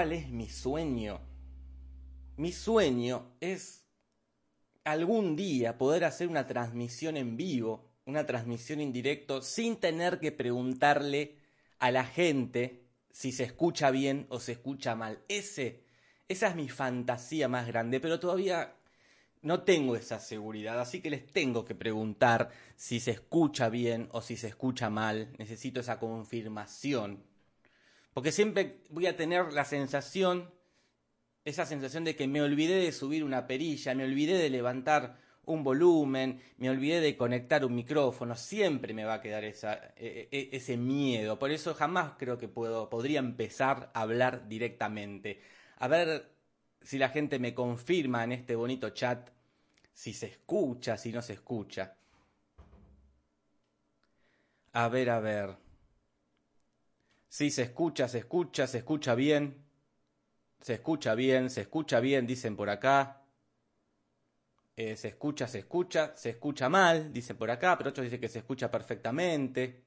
[0.00, 1.20] ¿saben cuál es mi sueño?
[2.38, 3.84] Mi sueño es
[4.82, 10.32] algún día poder hacer una transmisión en vivo, una transmisión en directo, sin tener que
[10.32, 11.36] preguntarle
[11.78, 15.18] a la gente si se escucha bien o se escucha mal.
[15.28, 15.82] Ese,
[16.28, 18.74] esa es mi fantasía más grande, pero todavía
[19.42, 24.22] no tengo esa seguridad, así que les tengo que preguntar si se escucha bien o
[24.22, 25.34] si se escucha mal.
[25.36, 27.29] Necesito esa confirmación.
[28.14, 30.50] Porque siempre voy a tener la sensación,
[31.44, 35.64] esa sensación de que me olvidé de subir una perilla, me olvidé de levantar un
[35.64, 39.54] volumen, me olvidé de conectar un micrófono, siempre me va a quedar e,
[39.96, 41.38] e, ese miedo.
[41.38, 45.40] Por eso jamás creo que puedo, podría empezar a hablar directamente.
[45.78, 46.30] A ver
[46.82, 49.30] si la gente me confirma en este bonito chat
[49.92, 51.94] si se escucha, si no se escucha.
[54.72, 55.69] A ver, a ver.
[57.30, 59.64] Sí, se escucha, se escucha, se escucha bien.
[60.60, 63.22] Se escucha bien, se escucha bien, dicen por acá.
[64.76, 68.28] Eh, se escucha, se escucha, se escucha mal, dicen por acá, pero otros dicen que
[68.28, 69.84] se escucha perfectamente.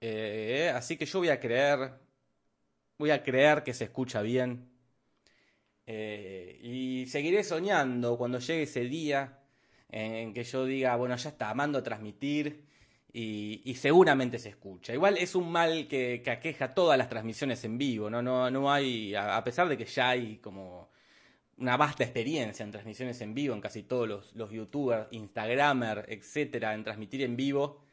[0.00, 1.92] Eh, así que yo voy a creer,
[2.98, 4.68] voy a creer que se escucha bien.
[5.86, 9.38] Eh, y seguiré soñando cuando llegue ese día
[9.88, 12.64] en que yo diga, bueno, ya está, mando a transmitir
[13.18, 14.92] y, seguramente se escucha.
[14.92, 18.20] Igual es un mal que, aqueja todas las transmisiones en vivo, ¿no?
[18.20, 20.90] No, no hay, a, pesar de que ya hay como
[21.56, 26.84] una vasta experiencia en transmisiones en vivo, en casi todos los, youtubers, instagramers, etcétera, en
[26.84, 27.86] transmitir en vivo,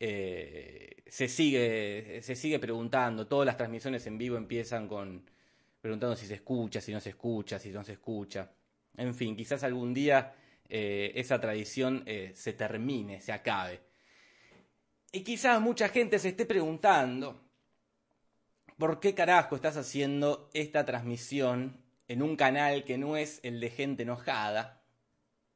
[0.00, 3.28] eh, se, sigue, se sigue preguntando.
[3.28, 5.30] Todas las transmisiones en vivo empiezan con
[5.80, 8.50] preguntando si se escucha, si no se escucha, si no se escucha.
[8.96, 10.34] En fin, quizás algún día
[10.68, 13.93] eh, esa tradición eh, se termine, se acabe.
[15.14, 17.40] Y quizás mucha gente se esté preguntando,
[18.76, 23.70] ¿por qué carajo estás haciendo esta transmisión en un canal que no es el de
[23.70, 24.82] gente enojada?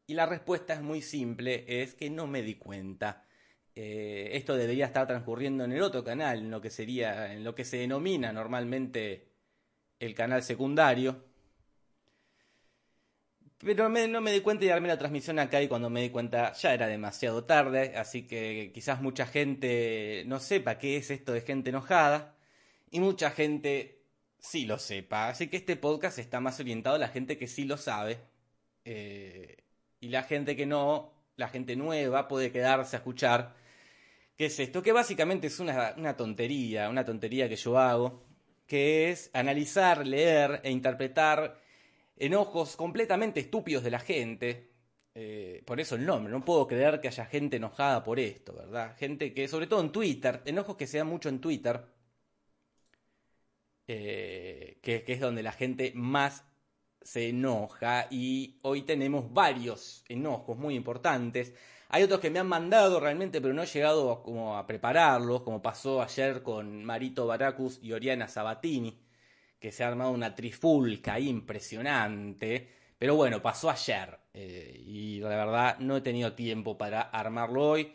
[0.06, 3.26] Y la respuesta es muy simple, es que no me di cuenta.
[3.74, 7.56] Eh, esto debería estar transcurriendo en el otro canal, en lo que sería, en lo
[7.56, 9.32] que se denomina normalmente
[9.98, 11.27] el canal secundario,
[13.58, 16.52] pero no me di cuenta y armé la transmisión acá y cuando me di cuenta
[16.52, 21.40] ya era demasiado tarde, así que quizás mucha gente no sepa qué es esto de
[21.40, 22.36] gente enojada
[22.90, 23.98] y mucha gente
[24.38, 25.28] sí lo sepa.
[25.28, 28.18] Así que este podcast está más orientado a la gente que sí lo sabe
[28.84, 29.56] eh,
[30.00, 33.54] y la gente que no, la gente nueva puede quedarse a escuchar
[34.36, 38.22] qué es esto, que básicamente es una, una tontería, una tontería que yo hago,
[38.68, 41.58] que es analizar, leer e interpretar
[42.18, 44.70] enojos completamente estúpidos de la gente.
[45.14, 48.96] Eh, por eso el nombre, no puedo creer que haya gente enojada por esto, ¿verdad?
[48.96, 51.80] Gente que, sobre todo en Twitter, enojos que se dan mucho en Twitter,
[53.86, 56.44] eh, que, es donde la gente más
[57.00, 61.54] se enoja y hoy tenemos varios enojos muy importantes.
[61.88, 65.62] Hay otros que me han mandado realmente, pero no he llegado como a prepararlos, como
[65.62, 69.07] pasó ayer con Marito Baracus y Oriana Sabatini
[69.58, 72.68] que se ha armado una trifulca impresionante.
[72.98, 77.92] Pero bueno, pasó ayer eh, y la verdad no he tenido tiempo para armarlo hoy.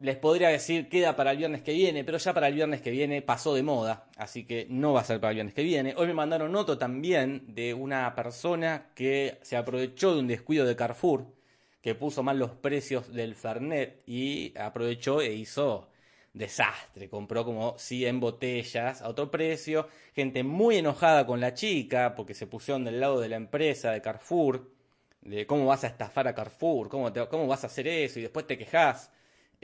[0.00, 2.90] Les podría decir queda para el viernes que viene, pero ya para el viernes que
[2.90, 5.94] viene pasó de moda, así que no va a ser para el viernes que viene.
[5.96, 10.74] Hoy me mandaron otro también de una persona que se aprovechó de un descuido de
[10.74, 11.26] Carrefour,
[11.80, 15.91] que puso mal los precios del Fernet y aprovechó e hizo
[16.32, 17.08] desastre.
[17.08, 19.88] Compró como 100 botellas a otro precio.
[20.14, 24.02] Gente muy enojada con la chica porque se pusieron del lado de la empresa, de
[24.02, 24.70] Carrefour.
[25.20, 28.46] De cómo vas a estafar a Carrefour, cómo, cómo vas a hacer eso y después
[28.46, 29.12] te quejas.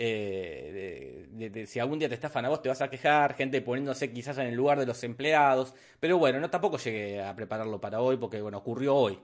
[0.00, 4.12] Eh, de, si algún día te estafan a vos te vas a quejar, gente poniéndose
[4.12, 8.00] quizás en el lugar de los empleados, pero bueno, no tampoco llegué a prepararlo para
[8.00, 9.18] hoy porque bueno, ocurrió hoy.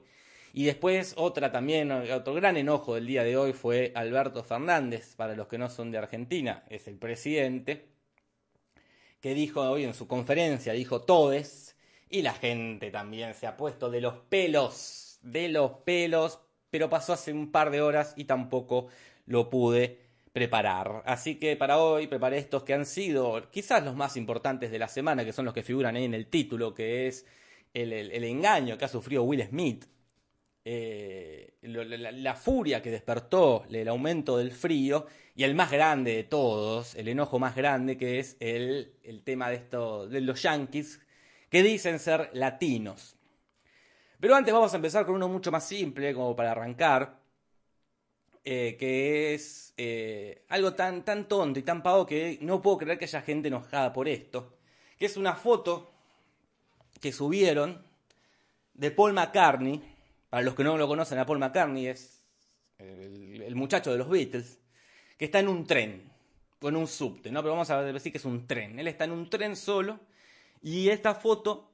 [0.57, 5.35] Y después otra también, otro gran enojo del día de hoy fue Alberto Fernández, para
[5.35, 7.89] los que no son de Argentina, es el presidente,
[9.21, 11.77] que dijo hoy en su conferencia, dijo todes,
[12.09, 16.39] y la gente también se ha puesto de los pelos, de los pelos,
[16.71, 18.87] pero pasó hace un par de horas y tampoco
[19.27, 20.03] lo pude
[20.33, 21.03] preparar.
[21.05, 24.87] Así que para hoy preparé estos que han sido quizás los más importantes de la
[24.87, 27.27] semana, que son los que figuran ahí en el título, que es
[27.73, 29.87] el, el engaño que ha sufrido Will Smith
[30.65, 36.95] eh, la, furia que despertó el aumento del frío y el más grande de todos,
[36.95, 38.95] el enojo más grande que es el,
[39.25, 41.01] tema de, esto, de los yankees
[41.51, 43.17] que dicen ser latinos.
[44.19, 47.21] Pero antes vamos a empezar con uno mucho más simple como para arrancar,
[48.43, 52.99] eh, que es eh, algo tan, tan tonto y tan pago que no puedo creer
[52.99, 54.57] que haya gente enojada por esto,
[54.99, 55.91] que es una foto
[57.01, 57.85] que subieron
[58.73, 59.94] de Paul McCartney.
[60.35, 62.25] Para los que no lo conocen, a Paul McCartney es
[62.79, 64.59] el, muchacho de los Beatles,
[65.17, 66.11] que está en un tren,
[66.59, 67.41] con un subte, ¿no?
[67.41, 68.81] Pero vamos a decir que es un tren.
[68.81, 70.01] Él está en un tren solo
[70.61, 71.71] y esta foto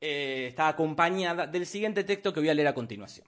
[0.00, 3.26] eh, está acompañada del siguiente texto que voy a leer a continuación.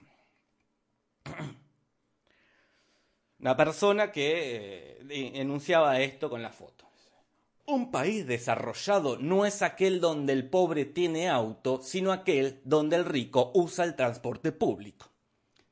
[3.41, 6.86] Una persona que eh, enunciaba esto con la foto.
[7.69, 13.03] Un país desarrollado no es aquel donde el pobre tiene auto, sino aquel donde el
[13.03, 15.11] rico usa el transporte público.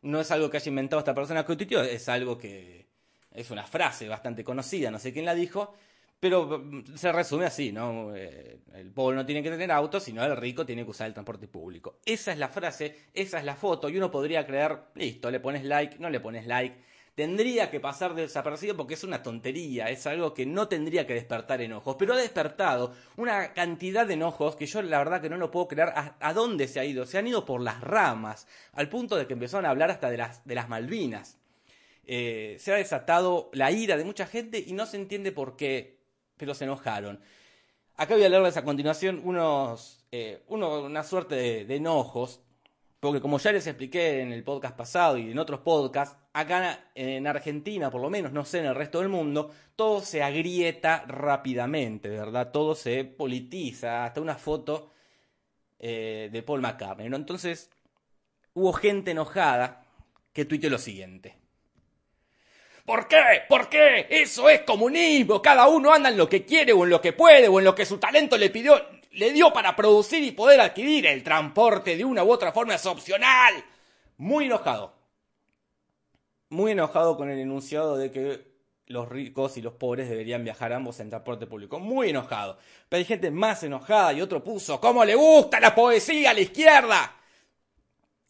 [0.02, 2.90] No es algo que haya inventado esta persona que es algo que
[3.32, 5.74] es una frase bastante conocida, no sé quién la dijo,
[6.20, 8.14] pero mm, se resume así, ¿no?
[8.14, 11.14] Eh, el pobre no tiene que tener auto, sino el rico tiene que usar el
[11.14, 12.00] transporte público.
[12.06, 15.64] Esa es la frase, esa es la foto, y uno podría creer, listo, le pones
[15.64, 16.76] like, no le pones like
[17.16, 21.62] tendría que pasar desapercibido porque es una tontería, es algo que no tendría que despertar
[21.62, 25.50] enojos, pero ha despertado una cantidad de enojos que yo la verdad que no lo
[25.50, 29.16] puedo creer a, dónde se ha ido, se han ido por las ramas, al punto
[29.16, 31.38] de que empezaron a hablar hasta de las, Malvinas.
[32.08, 36.02] Eh, se ha desatado la ira de mucha gente y no se entiende por qué,
[36.38, 37.22] pero se enojaron.
[37.96, 42.45] Acá voy a leerles a continuación unos, eh, una suerte de enojos
[43.06, 47.28] porque como ya les expliqué en el podcast pasado y en otros podcasts, acá en
[47.28, 52.10] Argentina, por lo menos, no sé, en el resto del mundo, todo se agrieta rápidamente,
[52.10, 52.52] ¿verdad?
[52.52, 54.92] Todo se politiza, hasta una foto
[55.78, 57.16] eh, de Paul McCartney, ¿no?
[57.16, 57.70] Entonces,
[58.56, 59.86] hubo gente enojada
[60.34, 61.38] que tuiteó lo siguiente.
[62.86, 63.22] ¿Por qué?
[63.48, 64.08] ¿Por qué?
[64.10, 65.44] Eso es comunismo.
[65.44, 67.76] Cada uno anda en lo que quiere o en lo que puede o en lo
[67.76, 68.80] que su talento le pidió
[69.16, 72.86] le dio para producir y poder adquirir el transporte de una u otra forma es
[72.86, 73.54] opcional.
[74.18, 74.94] Muy enojado.
[76.50, 78.56] Muy enojado con el enunciado de que
[78.88, 81.80] los ricos y los pobres deberían viajar ambos en transporte público.
[81.80, 82.58] Muy enojado.
[82.88, 86.42] Pero hay gente más enojada y otro puso, ¿cómo le gusta la poesía a la
[86.42, 87.16] izquierda?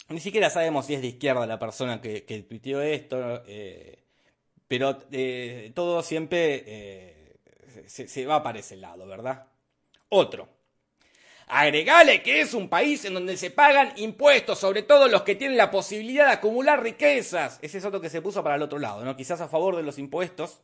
[0.10, 4.04] Ni siquiera sabemos si es de izquierda la persona que, que tuiteó esto, eh,
[4.68, 7.38] pero eh, todo siempre eh,
[7.88, 9.48] se, se va para ese lado, ¿verdad?
[10.10, 10.55] Otro.
[11.48, 15.58] Agregale que es un país en donde se pagan impuestos, sobre todo los que tienen
[15.58, 17.60] la posibilidad de acumular riquezas.
[17.62, 19.16] Ese es otro que se puso para el otro lado, ¿no?
[19.16, 20.62] Quizás a favor de los impuestos,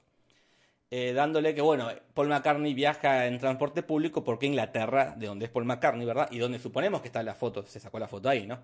[0.90, 5.52] eh, dándole que, bueno, Paul McCartney viaja en transporte público porque Inglaterra, de donde es
[5.52, 6.28] Paul McCartney, ¿verdad?
[6.32, 8.60] Y donde suponemos que está la foto, se sacó la foto ahí, ¿no?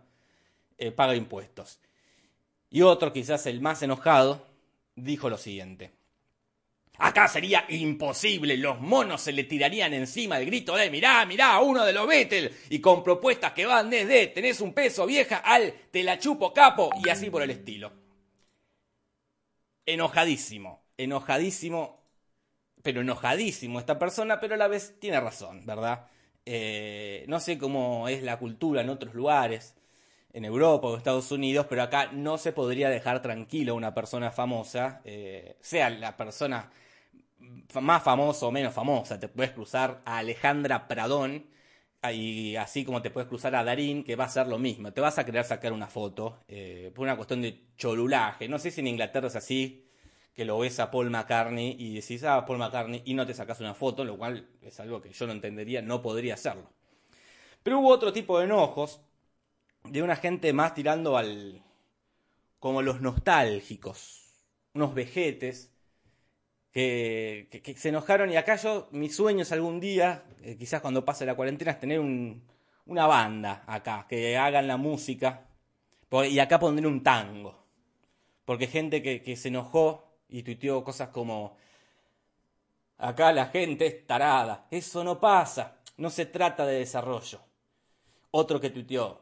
[0.77, 1.79] Eh, paga impuestos.
[2.69, 4.45] Y otro, quizás el más enojado,
[4.95, 5.96] dijo lo siguiente.
[6.99, 11.85] Acá sería imposible, los monos se le tirarían encima del grito de mirá, mirá, uno
[11.85, 16.03] de los Beatles, y con propuestas que van desde tenés un peso vieja al te
[16.03, 17.91] la chupo capo y así por el estilo.
[19.85, 22.03] Enojadísimo, enojadísimo,
[22.81, 26.07] pero enojadísimo esta persona, pero a la vez tiene razón, ¿verdad?
[26.45, 29.75] Eh, no sé cómo es la cultura en otros lugares,
[30.33, 34.31] en Europa o Estados Unidos, pero acá no se podría dejar tranquilo a una persona
[34.31, 36.71] famosa, eh, sea la persona
[37.81, 39.19] más famoso o menos famosa.
[39.19, 41.45] Te puedes cruzar a Alejandra Pradón
[42.13, 44.93] y así como te puedes cruzar a Darín, que va a ser lo mismo.
[44.93, 48.47] Te vas a querer sacar una foto eh, por una cuestión de cholulaje.
[48.47, 49.89] No sé si en Inglaterra es así,
[50.33, 53.59] que lo ves a Paul McCartney y decís, ah, Paul McCartney, y no te sacas
[53.59, 56.69] una foto, lo cual es algo que yo no entendería, no podría hacerlo.
[57.63, 59.01] Pero hubo otro tipo de enojos,
[59.83, 61.63] de una gente más tirando al.
[62.59, 65.76] como los nostálgicos, unos vejetes
[66.77, 68.31] que, se enojaron.
[68.31, 71.79] Y acá yo, mi sueño es algún día, eh, quizás cuando pase la cuarentena, es
[71.79, 75.47] tener una banda acá, que hagan la música,
[76.29, 77.65] y acá pondré un tango,
[78.45, 81.57] porque gente que, que se enojó y tuiteó cosas como,
[82.97, 87.41] acá la gente es tarada, eso no pasa, no se trata de desarrollo.
[88.29, 89.21] Otro que tuiteó,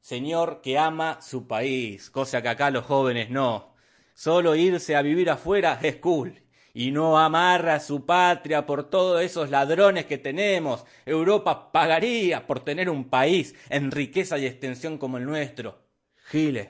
[0.00, 3.74] señor que ama su país, cosa que acá los jóvenes no.
[4.14, 6.45] Solo irse a vivir afuera es cool
[6.76, 10.84] y no amarra a su patria por todos esos ladrones que tenemos.
[11.06, 15.78] Europa pagaría por tener un país en riqueza y extensión como el nuestro.
[16.28, 16.68] Giles.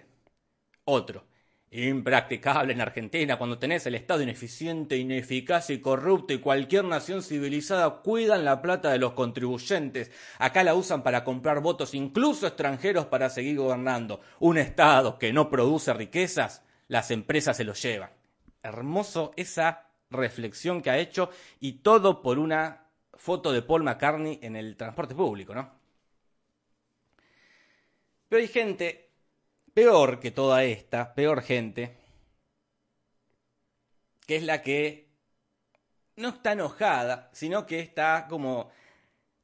[0.85, 1.25] Otro.
[1.73, 8.03] Impracticable en Argentina cuando tenés el Estado ineficiente, ineficaz y corrupto y cualquier nación civilizada
[8.03, 10.13] cuidan la plata de los contribuyentes.
[10.39, 14.21] Acá la usan para comprar votos, incluso extranjeros, para seguir gobernando.
[14.39, 18.11] Un Estado que no produce riquezas, las empresas se lo llevan.
[18.63, 24.57] Hermoso esa reflexión que ha hecho y todo por una foto de Paul McCartney en
[24.57, 25.71] el transporte público, ¿no?
[28.29, 29.11] Pero hay gente
[29.73, 31.97] peor que toda esta, peor gente,
[34.27, 35.09] que es la que
[36.17, 38.71] no está enojada, sino que está como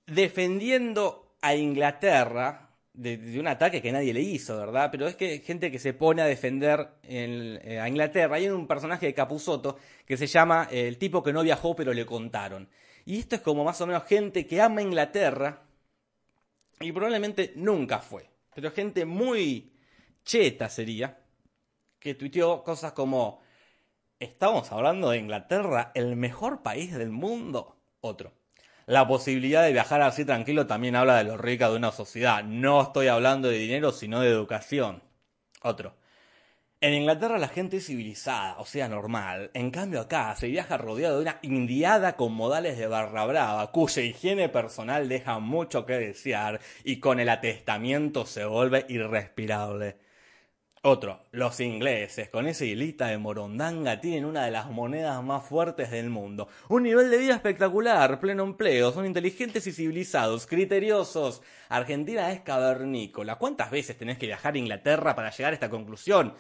[0.07, 4.91] defendiendo a Inglaterra de, un ataque que nadie le hizo, ¿verdad?
[4.91, 8.37] Pero es que gente que se pone a defender eh, a Inglaterra.
[8.37, 11.93] Hay un personaje de Capuzoto que se llama eh, el tipo que no viajó pero
[11.93, 12.69] le contaron.
[13.05, 15.63] Y esto es como más o menos gente que ama Inglaterra
[16.81, 18.29] y probablemente nunca fue.
[18.55, 19.73] Pero gente muy
[20.25, 21.19] cheta sería,
[21.99, 23.41] que tuiteó cosas como,
[24.19, 27.79] estamos hablando de Inglaterra, el mejor país del mundo.
[28.01, 28.33] Otro.
[28.87, 32.43] La posibilidad de viajar así tranquilo también habla de lo rica de una sociedad.
[32.43, 35.03] No estoy hablando de dinero, sino de educación.
[35.63, 35.95] Otro.
[36.81, 39.53] En Inglaterra la gente es civilizada, o sea, normal.
[39.55, 44.03] En cambio acá se viaja rodeado de una indiada con modales de barra brava, cuya
[44.03, 49.97] higiene personal deja mucho que desear y con el atestamiento se vuelve irrespirable.
[50.85, 55.93] Otro, los ingleses, con esa hilita de morondanga, tienen una de las monedas más fuertes
[55.93, 56.49] del mundo.
[56.69, 61.41] Un nivel de vida espectacular, pleno empleo, son inteligentes y civilizados, criteriosos.
[61.69, 63.37] Argentina es cavernícola.
[63.37, 66.35] ¿Cuántas veces tenés que viajar a Inglaterra para llegar a esta conclusión?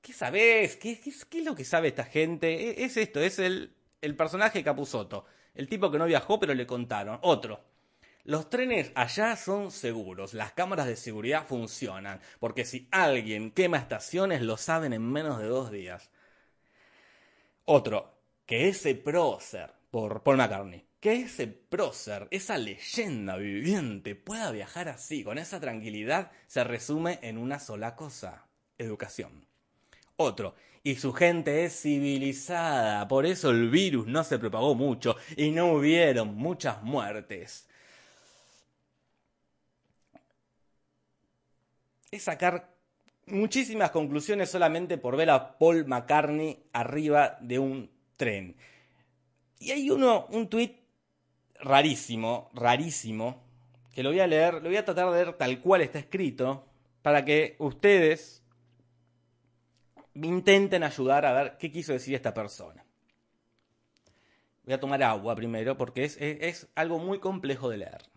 [0.00, 0.76] ¿Qué sabés?
[0.76, 2.70] ¿Qué, es lo que sabe esta gente?
[2.70, 5.26] E, es, esto, es el, el personaje Capuzoto.
[5.54, 7.18] El tipo que no viajó pero le contaron.
[7.20, 7.71] Otro.
[8.24, 14.42] Los trenes allá son seguros, las cámaras de seguridad funcionan, porque si alguien quema estaciones
[14.42, 16.08] lo saben en menos de dos días.
[17.64, 18.14] Otro,
[18.46, 25.24] que ese prócer, por Paul McCartney, que ese prócer, esa leyenda viviente, pueda viajar así,
[25.24, 28.46] con esa tranquilidad, se resume en una sola cosa,
[28.78, 29.46] educación.
[30.14, 35.50] Otro, y su gente es civilizada, por eso el virus no se propagó mucho y
[35.50, 37.66] no hubieron muchas muertes.
[42.12, 42.76] Es sacar
[43.26, 48.54] muchísimas conclusiones solamente por ver a Paul McCartney arriba de un tren.
[49.58, 50.76] Y hay uno, un tuit
[51.58, 53.42] rarísimo, rarísimo,
[53.94, 56.66] que lo voy a leer, lo voy a tratar de leer tal cual está escrito,
[57.00, 58.42] para que ustedes
[60.14, 62.84] intenten ayudar a ver qué quiso decir esta persona.
[64.64, 68.11] Voy a tomar agua primero porque es, es algo muy complejo de leer.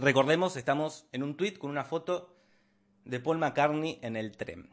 [0.00, 2.34] Recordemos, estamos en un tweet con una foto
[3.04, 4.70] de Paul McCartney en el tren.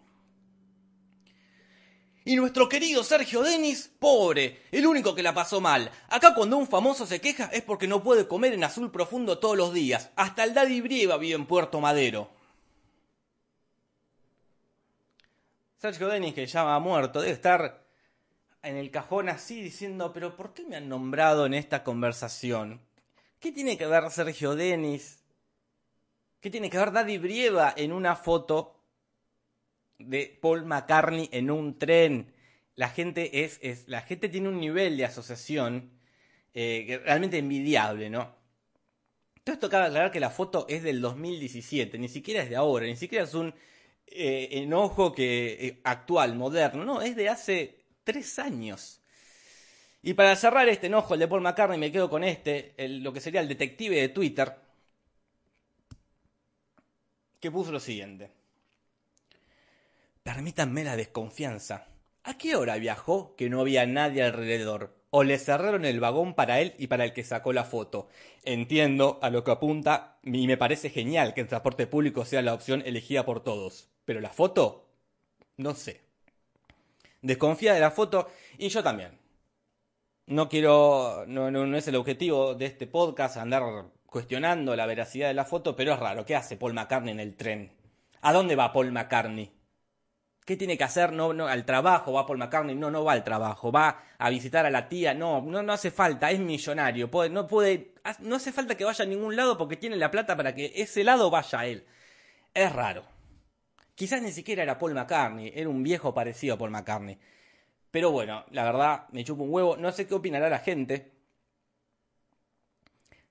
[2.24, 5.91] Y nuestro querido Sergio Denis, pobre, el único que la pasó mal.
[6.07, 9.57] Acá cuando un famoso se queja es porque no puede comer en azul profundo todos
[9.57, 10.12] los días.
[10.15, 12.29] Hasta el Daddy Brieva vive en Puerto Madero.
[15.75, 17.86] Sergio Denis, que ya ha muerto, debe estar
[18.63, 22.81] en el cajón así diciendo, pero ¿por qué me han nombrado en esta conversación?
[23.39, 25.17] ¿Qué tiene que ver Sergio Denis?
[26.39, 28.79] ¿Qué tiene que ver Daddy Brieva en una foto
[29.98, 32.34] de Paul McCartney en un tren?
[32.75, 35.98] La gente es, la gente tiene un nivel de asociación
[36.53, 38.36] eh, realmente envidiable, ¿no?
[39.44, 42.86] Todo esto cabe aclarar que la foto es del 2017, ni siquiera es de ahora,
[42.86, 43.56] ni siquiera es un
[44.06, 49.01] eh, enojo que eh, actual, moderno, no, es de hace tres años.
[50.03, 53.22] Y para cerrar este enojo, el de Paul McCartney, me quedo con este, lo que
[53.22, 54.67] sería el detective de Twitter,
[57.39, 58.32] que puso lo siguiente.
[60.24, 61.88] Permítanme la desconfianza.
[62.24, 64.96] ¿A qué hora viajó que no había nadie alrededor?
[65.10, 68.10] ¿O le cerraron el vagón para él y para el que sacó la foto?
[68.44, 72.53] Entiendo a lo que apunta y me parece genial que el transporte público sea la
[72.53, 73.89] opción elegida por todos.
[74.03, 74.89] Pero la foto,
[75.56, 76.01] no sé.
[77.22, 79.17] Desconfía de la foto y yo también
[80.27, 83.63] no quiero, no, no, es el objetivo de este podcast andar
[84.18, 86.26] cuestionando la veracidad de la foto, pero es raro.
[86.26, 87.72] ¿Qué hace Paul McCartney en el tren?
[88.22, 89.54] ¿A dónde va Paul McCartney?
[90.44, 91.14] ¿Qué tiene que hacer?
[91.14, 94.66] No, no, al trabajo va Paul McCartney, no, no va al trabajo, va a visitar
[94.66, 98.74] a la tía, no, no, no hace falta, es millonario, no puede, no hace falta
[98.74, 101.68] que vaya a ningún lado porque tiene la plata para que ese lado vaya a
[101.68, 101.86] él.
[102.56, 103.04] Es raro.
[103.94, 107.20] Quizás ni siquiera era Paul McCartney, era un viejo parecido a Paul McCartney.
[107.92, 109.78] Pero bueno, la verdad, me chupo un huevo.
[109.78, 111.17] No sé qué opinará la gente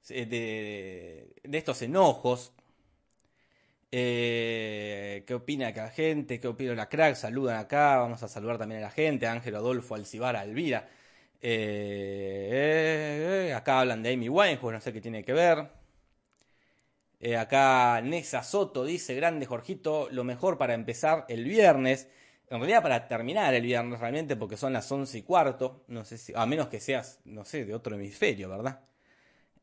[0.08, 2.52] de, estos enojos.
[3.90, 6.40] Eh, ¿Qué opina la gente?
[6.40, 7.14] ¿Qué opina la crack?
[7.16, 7.98] Saludan acá.
[7.98, 9.26] Vamos a saludar también a la gente.
[9.26, 10.88] Ángel Adolfo, Alcibar, Alvira.
[11.40, 12.72] Eh,
[13.56, 15.70] acá hablan de Amy Winehouse, no sé qué tiene que ver.
[17.20, 22.08] Eh, acá Nessa Soto dice, grande Jorgito, lo mejor para empezar el viernes
[22.48, 26.18] en realidad para terminar el viernes realmente, porque son las once y cuarto, no sé
[26.18, 28.80] si, a menos que seas, no sé, de otro hemisferio, ¿verdad?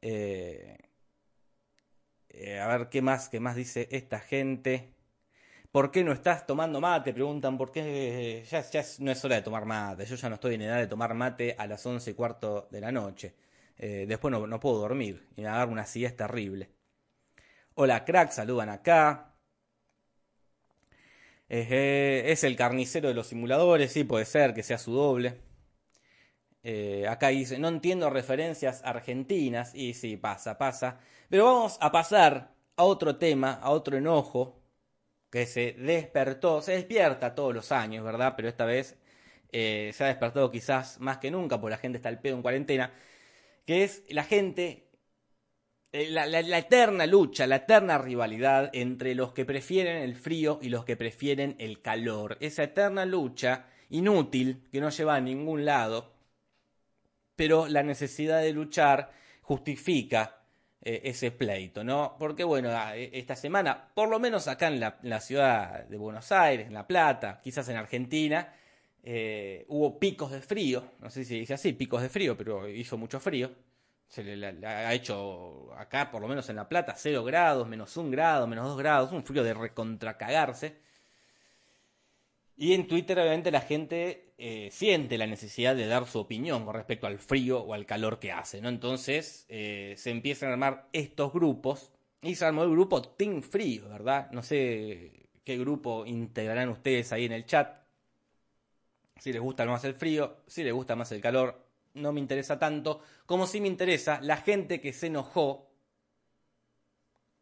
[0.05, 0.77] Eh,
[2.29, 4.93] eh, a ver qué más, qué más dice esta gente.
[5.71, 7.13] ¿Por qué no estás tomando mate?
[7.13, 10.05] Preguntan, ¿por qué ya, ya no es hora de tomar mate?
[10.05, 12.81] Yo ya no estoy en edad de tomar mate a las once y cuarto de
[12.81, 13.35] la noche.
[13.77, 16.69] eh, después no, no, puedo dormir y me agarro una siesta terrible.
[17.75, 19.33] Hola crack, saludan acá.
[21.49, 25.39] Eh, es el carnicero de los simuladores, sí, puede ser que sea su doble.
[26.63, 29.75] Eh, acá dice, no entiendo referencias argentinas.
[29.75, 30.99] Y sí, pasa, pasa.
[31.29, 34.63] Pero vamos a pasar a otro tema, a otro enojo
[35.33, 38.33] que se despertó, se despierta todos los años, ¿verdad?
[38.35, 38.97] Pero esta vez
[39.51, 42.43] eh, se ha despertado quizás más que nunca, porque la gente está al pedo en
[42.43, 42.93] cuarentena,
[43.65, 44.91] que es la gente,
[45.91, 50.69] eh, la, la, eterna lucha, la eterna rivalidad entre los que prefieren el frío y
[50.69, 52.37] los que prefieren el calor.
[52.39, 56.12] Esa eterna lucha inútil que no lleva a ningún lado,
[57.43, 60.43] pero la necesidad de luchar justifica
[60.81, 62.15] eh, ese pleito, ¿no?
[62.17, 66.67] Porque bueno, e, esta semana, por lo menos acá en la, ciudad de Buenos Aires,
[66.67, 68.53] en La Plata, quizás en Argentina,
[69.03, 72.97] eh, hubo picos de frío, no sé si dice así, picos de frío, pero hizo
[72.97, 73.51] mucho frío.
[74.07, 78.09] Se le, ha hecho acá, por lo menos en La Plata, 0 grados, menos 1
[78.09, 80.77] grado, menos 2 grados, un frío de recontracagarse.
[82.55, 86.75] Y en Twitter, obviamente, la gente eh, siente la necesidad de dar su opinión con
[86.75, 88.67] respecto al frío o al calor que hace, ¿no?
[88.67, 93.87] Entonces eh, se empiezan a armar estos grupos y se armó el grupo Team Frío,
[93.87, 94.29] ¿verdad?
[94.31, 97.85] No sé qué grupo integrarán ustedes ahí en el chat.
[99.17, 102.59] Si les gusta más el frío, si les gusta más el calor, no me interesa
[102.59, 105.71] tanto, como si me interesa la gente que se enojó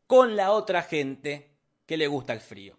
[0.06, 1.49] con la otra gente
[1.88, 2.78] que le gusta el frío.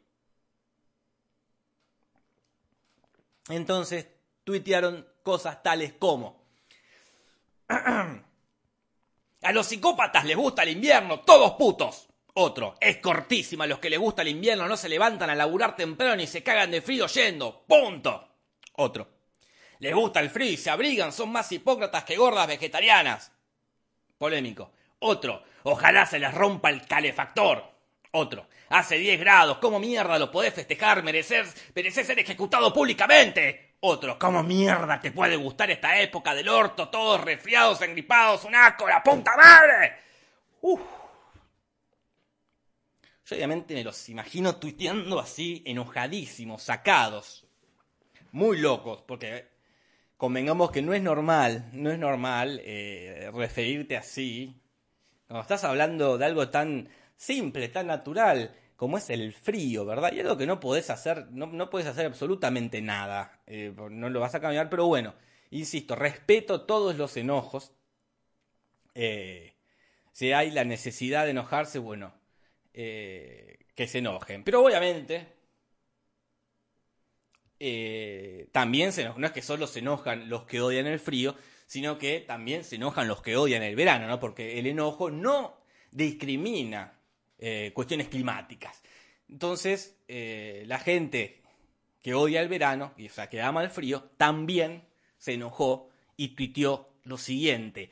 [3.48, 4.11] Entonces
[4.44, 6.42] tuitearon cosas tales como...
[9.42, 12.08] A los psicópatas les gusta el invierno, todos putos.
[12.34, 16.16] Otro, es cortísima, los que les gusta el invierno no se levantan a laburar temprano
[16.16, 17.64] ni se cagan de frío yendo.
[17.66, 18.28] Punto.
[18.74, 19.08] Otro,
[19.80, 23.32] les gusta el frío y se abrigan, son más hipócratas que gordas vegetarianas.
[24.16, 24.72] Polémico.
[25.00, 27.64] Otro, ojalá se les rompa el calefactor.
[28.12, 31.02] Otro, hace 10 grados, ¿cómo mierda lo podés festejar?
[31.02, 33.71] Merecer, merecer ser ejecutado públicamente.
[33.84, 36.88] Otro, ¿cómo mierda te puede gustar esta época del orto?
[36.88, 39.96] Todos resfriados, engripados, un asco, la puta madre.
[40.60, 40.80] Uf.
[43.24, 47.44] Yo obviamente me los imagino tuiteando así, enojadísimos, sacados.
[48.30, 49.48] Muy locos, porque
[50.16, 54.62] convengamos que no es normal, no es normal eh, referirte así.
[55.26, 60.12] Cuando estás hablando de algo tan simple, tan natural como es el frío, ¿verdad?
[60.12, 64.18] Y algo que no podés hacer, no, no podés hacer absolutamente nada, eh, no lo
[64.18, 65.14] vas a cambiar, pero bueno,
[65.50, 67.70] insisto, respeto todos los enojos.
[68.96, 69.54] Eh,
[70.10, 72.12] si hay la necesidad de enojarse, bueno,
[72.74, 74.42] eh, que se enojen.
[74.42, 75.28] Pero obviamente,
[78.50, 81.36] también se no es que solo se enojan los que odian el frío,
[81.68, 84.18] sino que también se enojan los que odian el verano, ¿no?
[84.18, 85.56] Porque el enojo no
[85.92, 86.98] discrimina
[87.44, 88.80] eh, cuestiones climáticas.
[89.28, 91.42] Entonces, eh, la gente
[92.00, 94.84] que odia el verano, y o sea, que ama el frío, también
[95.18, 97.90] se enojó y tuiteó lo siguiente.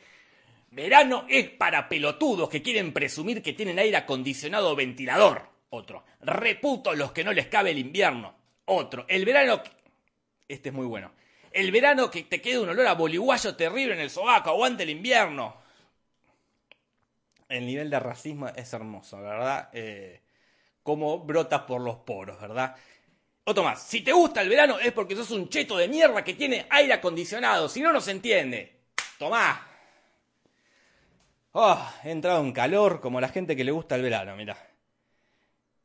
[0.71, 5.49] Verano es para pelotudos que quieren presumir que tienen aire acondicionado o ventilador.
[5.71, 6.05] Otro.
[6.21, 8.33] Reputo los que no les cabe el invierno.
[8.67, 9.05] Otro.
[9.09, 9.61] El verano...
[10.47, 11.11] Este es muy bueno.
[11.51, 14.51] El verano que te quede un olor a boliguayo terrible en el sobaco.
[14.51, 15.60] Aguante el invierno
[17.51, 19.69] el nivel de racismo es hermoso, ¿verdad?
[19.73, 20.23] Eh,
[20.83, 22.75] como brota por los poros, ¿verdad?
[23.45, 26.35] Otro más, si te gusta el verano es porque sos un cheto de mierda que
[26.35, 28.81] tiene aire acondicionado, si no, no se entiende.
[29.19, 29.67] Tomá.
[31.53, 34.57] Oh, he entrado en calor como la gente que le gusta el verano, mira.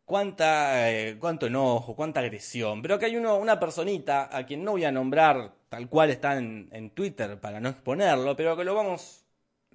[0.05, 2.83] Cuánta, eh, cuánto enojo, cuánta agresión.
[2.83, 6.37] Pero que hay uno, una personita a quien no voy a nombrar tal cual está
[6.37, 9.24] en, en Twitter para no exponerlo, pero que lo vamos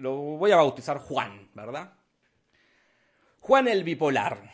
[0.01, 1.93] lo voy a bautizar Juan, ¿verdad?
[3.41, 4.51] Juan el bipolar,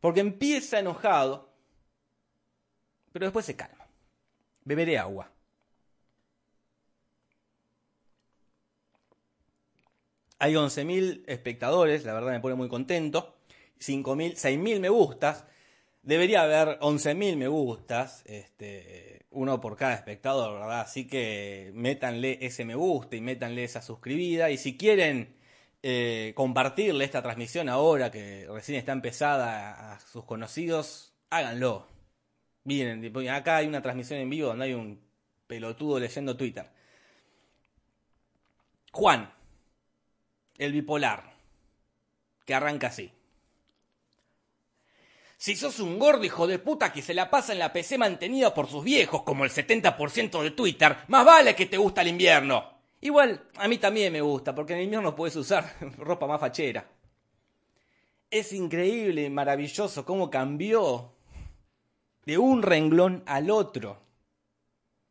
[0.00, 1.52] porque empieza enojado,
[3.12, 3.86] pero después se calma.
[4.64, 5.30] Beberé agua.
[10.38, 13.36] Hay 11.000 espectadores, la verdad me pone muy contento.
[13.78, 15.44] 5.000, 6.000 me gustas.
[16.02, 18.22] Debería haber 11.000 me gustas.
[18.26, 20.80] Este, uno por cada espectador, ¿verdad?
[20.80, 24.50] Así que métanle ese me gusta y métanle esa suscribida.
[24.50, 25.36] Y si quieren
[25.82, 31.88] eh, compartirle esta transmisión ahora que recién está empezada a, sus conocidos, háganlo.
[32.64, 35.00] Miren, acá hay una transmisión en vivo donde hay un
[35.46, 36.70] pelotudo leyendo Twitter.
[38.92, 39.30] Juan,
[40.56, 41.34] el bipolar,
[42.46, 43.12] que arranca así.
[45.44, 48.54] Si sos un gordo hijo de puta que se la pasa en la PC mantenida
[48.54, 52.64] por sus viejos, como el 70% de Twitter, más vale que te gusta el invierno.
[53.02, 56.88] Igual, a mí también me gusta, porque en el invierno puedes usar ropa más fachera.
[58.30, 61.12] Es increíble, maravilloso cómo cambió
[62.24, 64.00] de un renglón al otro.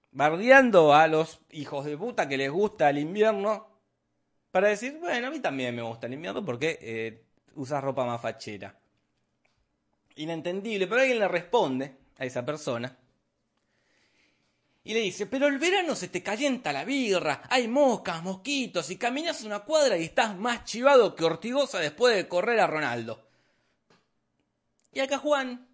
[0.10, 3.68] Bardeando a los hijos de puta que les gusta el invierno.
[4.50, 8.20] Para decir, bueno, a mí también me gusta el invierno porque eh, usas ropa más
[8.20, 8.80] fachera.
[10.16, 12.98] Inentendible, pero alguien le responde a esa persona.
[14.86, 18.98] Y le dice, pero el verano se te calienta la birra, hay moscas, mosquitos, y
[18.98, 23.26] caminas una cuadra y estás más chivado que Ortigosa después de correr a Ronaldo.
[24.92, 25.70] Y acá Juan,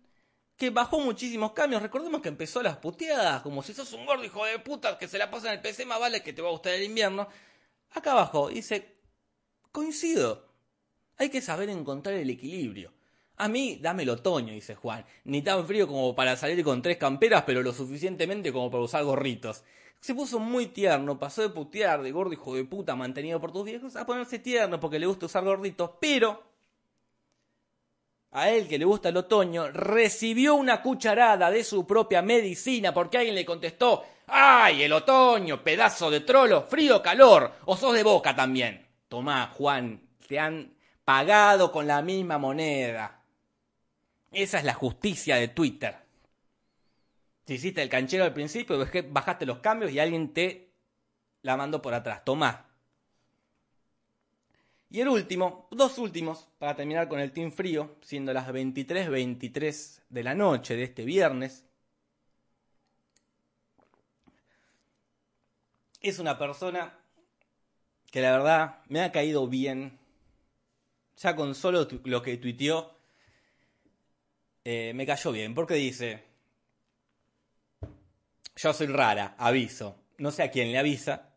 [0.56, 4.46] que bajó muchísimos cambios, recordemos que empezó las puteadas, como si sos un gordo hijo
[4.46, 6.52] de puta que se la pasa en el PC, más vale que te va a
[6.52, 7.28] gustar el invierno.
[7.92, 8.96] Acá abajo dice,
[9.72, 10.48] coincido,
[11.18, 12.94] hay que saber encontrar el equilibrio.
[13.40, 15.06] A mí, dame el otoño, dice Juan.
[15.24, 19.06] Ni tan frío como para salir con tres camperas, pero lo suficientemente como para usar
[19.06, 19.64] gorritos.
[20.02, 23.64] Se puso muy tierno, pasó de putear de gordo hijo de puta mantenido por tus
[23.64, 26.44] viejos a ponerse tierno porque le gusta usar gorritos, pero
[28.32, 33.20] a él que le gusta el otoño, recibió una cucharada de su propia medicina porque
[33.20, 37.54] alguien le contestó, ¡ay, el otoño, pedazo de trolo, frío, calor!
[37.66, 38.86] ¿O sos de boca también?
[39.08, 40.74] Tomá, Juan, te han
[41.06, 43.19] pagado con la misma moneda.
[44.32, 45.98] Esa es la justicia de Twitter.
[47.46, 48.78] Si hiciste el canchero al principio,
[49.10, 50.72] bajaste los cambios y alguien te
[51.42, 52.24] la mandó por atrás.
[52.24, 52.68] Tomá.
[54.92, 60.24] Y el último, dos últimos, para terminar con el Team Frío, siendo las 23.23 de
[60.24, 61.66] la noche de este viernes.
[66.02, 66.98] Es una persona
[68.12, 70.00] que la verdad me ha caído bien.
[71.18, 72.99] Ya con solo lo que tuiteó
[74.72, 76.20] eh, me cayó bien, porque dice,
[78.56, 79.96] yo soy rara, aviso.
[80.20, 81.34] No sé a quién le avisa,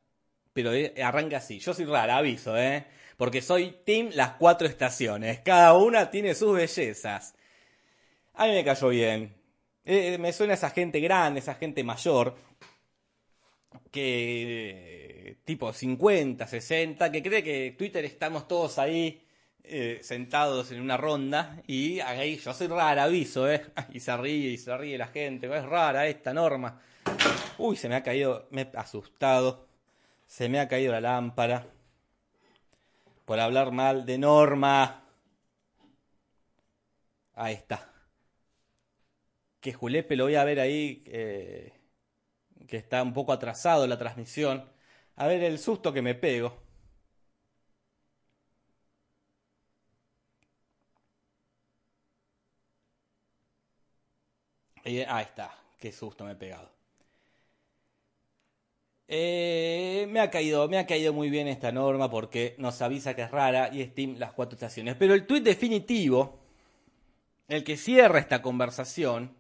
[0.53, 2.85] pero eh, arranca así, yo soy rara, aviso, ¿eh?
[3.17, 7.35] Porque soy Team Las Cuatro Estaciones, cada una tiene sus bellezas.
[8.35, 9.35] A mí me cayó bien.
[9.87, 12.37] Eh, me suena esa gente grande, esa gente mayor,
[13.91, 19.22] que tipo 50, 60, que cree que Twitter estamos todos ahí
[19.65, 23.67] eh, sentados en una ronda y ahí yo soy rara, aviso, ¿eh?
[23.93, 26.81] Y se ríe y se ríe la gente, es rara esta norma.
[27.59, 29.69] Uy, se me ha caído, me he asustado,
[30.27, 31.67] se me ha caído la lámpara
[33.25, 35.05] por hablar mal de norma.
[37.35, 37.91] Ahí está.
[39.61, 41.73] Que Julepe lo voy a ver ahí, eh,
[42.67, 44.69] que está un poco atrasado la transmisión.
[45.17, 46.62] A ver el susto que me pego.
[54.85, 56.71] Ahí está, qué susto me he pegado.
[59.15, 63.23] Eh, me ha caído, me ha caído muy bien esta norma porque nos avisa que
[63.23, 64.97] es rara y Steam las cuatro estaciones.
[64.97, 66.41] Pero el tuit definitivo,
[67.49, 69.37] el que cierra esta conversación,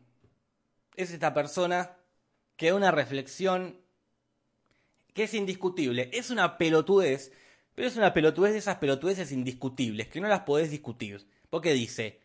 [0.94, 1.96] es esta persona
[2.56, 3.80] que da una reflexión
[5.14, 6.10] que es indiscutible.
[6.12, 7.32] Es una pelotudez,
[7.74, 11.26] pero es una pelotudez de esas pelotudeces indiscutibles, que no las podés discutir.
[11.48, 12.20] Porque dice,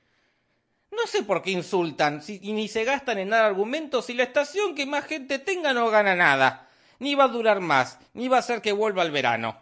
[0.97, 4.75] no sé por qué insultan y ni se gastan en dar argumentos si la estación
[4.75, 6.69] que más gente tenga no gana nada.
[6.99, 9.57] Ni va a durar más, ni va a hacer que vuelva el verano.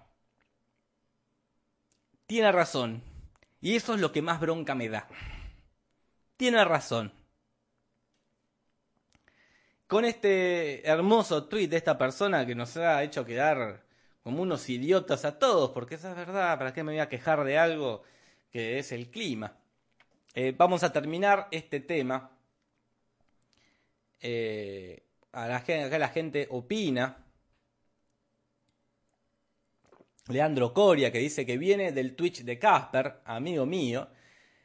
[2.26, 3.04] Tiene razón.
[3.62, 5.08] Y eso es lo que más bronca me da.
[6.38, 7.12] Tiene razón.
[9.88, 13.84] Con este hermoso tweet de esta persona que nos ha hecho quedar
[14.24, 17.44] como unos idiotas a todos, porque esa es verdad, ¿para qué me voy a quejar
[17.44, 18.04] de algo
[18.50, 19.58] que es el clima?
[20.38, 22.30] Eh, vamos a terminar este tema.
[24.20, 27.26] Eh, a la, acá la gente opina.
[30.28, 34.10] Leandro Coria, que dice que viene del Twitch de Casper, amigo mío,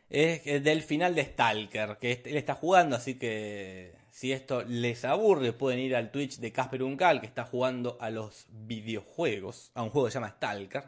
[0.08, 5.52] es del final de Stalker, que él está jugando, así que si esto les aburre,
[5.52, 9.90] pueden ir al Twitch de Casper Uncal, que está jugando a los videojuegos, a un
[9.90, 10.84] juego que se llama Stalker.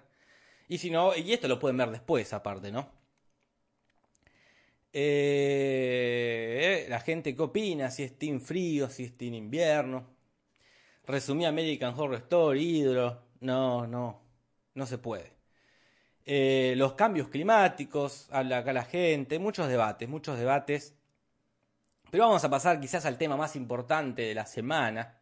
[0.69, 3.02] Y si no, y esto lo pueden ver después, aparte, ¿no?
[4.93, 10.07] Eh, la gente qué opina, si es team frío, si es team invierno.
[11.07, 13.23] Resumí American Horror Story, Hydro.
[13.41, 14.21] No, no,
[14.75, 15.33] no se puede.
[16.25, 20.95] Eh, los cambios climáticos, habla acá la gente, muchos debates, muchos debates.
[22.11, 25.19] Pero vamos a pasar quizás al tema más importante de la semana.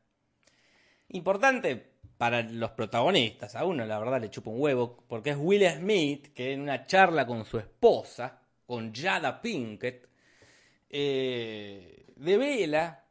[1.09, 3.55] Importante para los protagonistas.
[3.57, 6.85] A uno la verdad le chupa un huevo, porque es Will Smith que en una
[6.85, 8.40] charla con su esposa
[8.71, 10.09] con Jada Pinkett,
[10.89, 13.05] eh, devela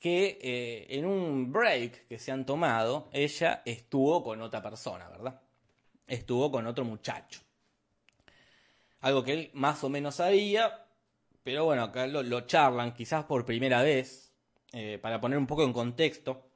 [0.00, 5.40] que eh, en un break que se han tomado, ella estuvo con otra persona, ¿verdad?
[6.08, 7.42] Estuvo con otro muchacho.
[9.02, 10.84] Algo que él más o menos sabía,
[11.44, 14.34] pero bueno, acá lo, charlan quizás por primera vez,
[14.72, 16.50] eh, para poner un poco en contexto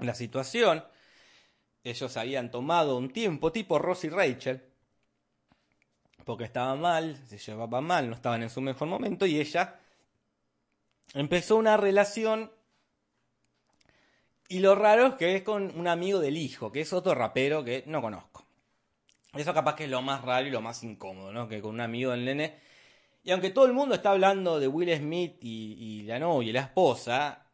[0.00, 0.84] la situación.
[1.82, 4.71] Ellos habían tomado un tiempo tipo Ross y Rachel,
[6.24, 9.78] porque estaba mal, se llevaba mal, no estaban en su mejor momento, y ella
[11.14, 12.50] empezó una relación
[14.52, 17.64] y lo raro es que es con un amigo del hijo, que es otro rapero
[17.64, 18.44] que no conozco.
[19.32, 21.48] Eso capaz que es lo más raro y lo más incómodo, ¿no?
[21.48, 22.58] Que con un amigo del nene.
[23.24, 26.60] Y aunque todo el mundo está hablando de Will Smith y, la novia y la
[26.60, 27.46] esposa,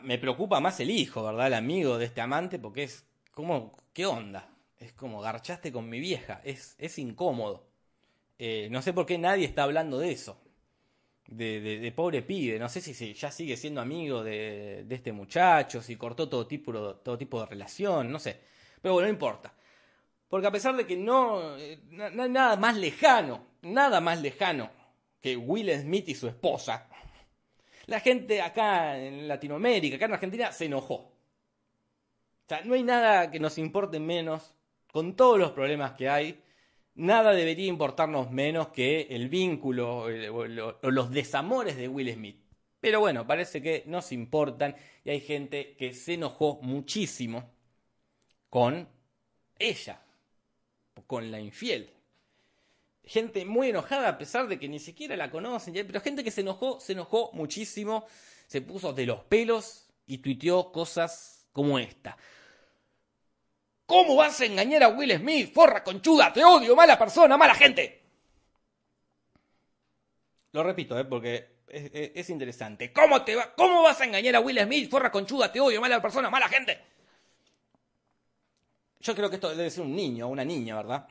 [0.00, 1.48] me preocupa más el hijo, ¿verdad?
[1.48, 4.48] El amigo de este amante, porque es como, ¿qué onda?
[4.78, 7.67] Es como, garchaste con mi vieja, es, es incómodo.
[8.38, 10.40] Eh, no sé por qué nadie está hablando de eso
[11.28, 12.58] de, pobre pibe.
[12.58, 17.18] No sé si, ya sigue siendo amigo de, este muchacho, si cortó todo tipo, todo
[17.18, 18.40] tipo de relación, no sé.
[18.80, 19.54] Pero bueno, no importa.
[20.28, 24.70] Porque a pesar de que no, eh, no hay nada más lejano, nada más lejano
[25.20, 26.88] que Will Smith y su esposa,
[27.86, 30.94] la gente acá en Latinoamérica, acá en Argentina, se enojó.
[30.94, 34.54] O sea, no hay nada que nos importe menos,
[34.92, 36.42] con todos los problemas que hay,
[36.98, 42.40] nada debería importarnos menos que el vínculo o los desamores de Will Smith.
[42.80, 47.50] Pero bueno, parece que nos importan y hay gente que se enojó muchísimo
[48.50, 48.88] con
[49.58, 50.02] ella,
[51.06, 51.90] con la infiel.
[53.04, 56.42] Gente muy enojada a pesar de que ni siquiera la conocen, pero gente que se
[56.42, 58.06] enojó, se enojó muchísimo,
[58.46, 62.16] se puso de los pelos y tuiteó cosas como esta.
[63.88, 65.50] ¿Cómo vas a engañar a Will Smith?
[65.50, 68.02] Forra conchuda, te odio, mala persona, mala gente.
[70.52, 71.06] Lo repito, ¿eh?
[71.06, 72.92] porque es, interesante.
[72.92, 74.90] ¿Cómo, te va, ¿Cómo vas a engañar a Will Smith?
[74.90, 76.78] Forra conchuda, te odio, mala persona, mala gente.
[79.00, 81.08] Yo creo que esto debe ser un niño o una niña, ¿verdad?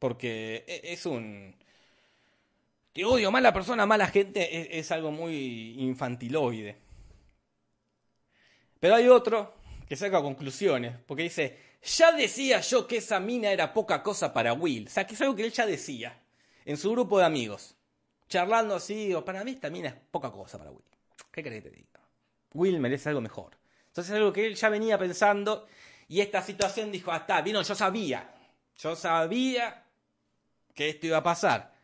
[0.00, 1.54] Porque e, es un...
[2.92, 6.78] Te odio, mala persona, mala gente, es algo muy infantiloide.
[8.80, 9.54] Pero hay otro
[9.88, 14.52] que saca conclusiones, porque dice, ya decía yo que esa mina era poca cosa para
[14.52, 14.86] Will.
[14.86, 16.18] O sea, que es algo que él ya decía
[16.64, 17.76] en su grupo de amigos,
[18.28, 20.84] charlando así, o para mí esta mina es poca cosa para Will.
[21.30, 22.00] ¿Qué crees que te diga?
[22.54, 23.56] Will merece algo mejor.
[23.88, 25.66] Entonces es algo que él ya venía pensando
[26.08, 28.32] y esta situación dijo, ah, está, vino, yo sabía,
[28.78, 29.84] yo sabía
[30.74, 31.74] que esto iba a pasar.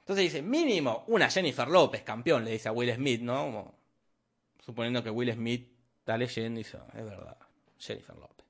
[0.00, 3.74] Entonces dice, mínimo una Jennifer López, campeón, le dice a Will Smith, ¿no?
[4.64, 5.68] suponiendo que Will Smith
[6.06, 7.36] Leyendo y dice, es verdad,
[7.78, 8.46] Jennifer López.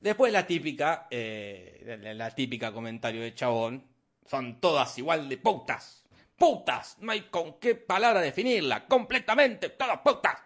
[0.00, 3.84] Después la típica, eh, la, típica comentario de chabón,
[4.24, 6.04] son todas igual de putas.
[6.36, 10.36] Putas, no hay con qué palabra definirla, completamente, todas putas.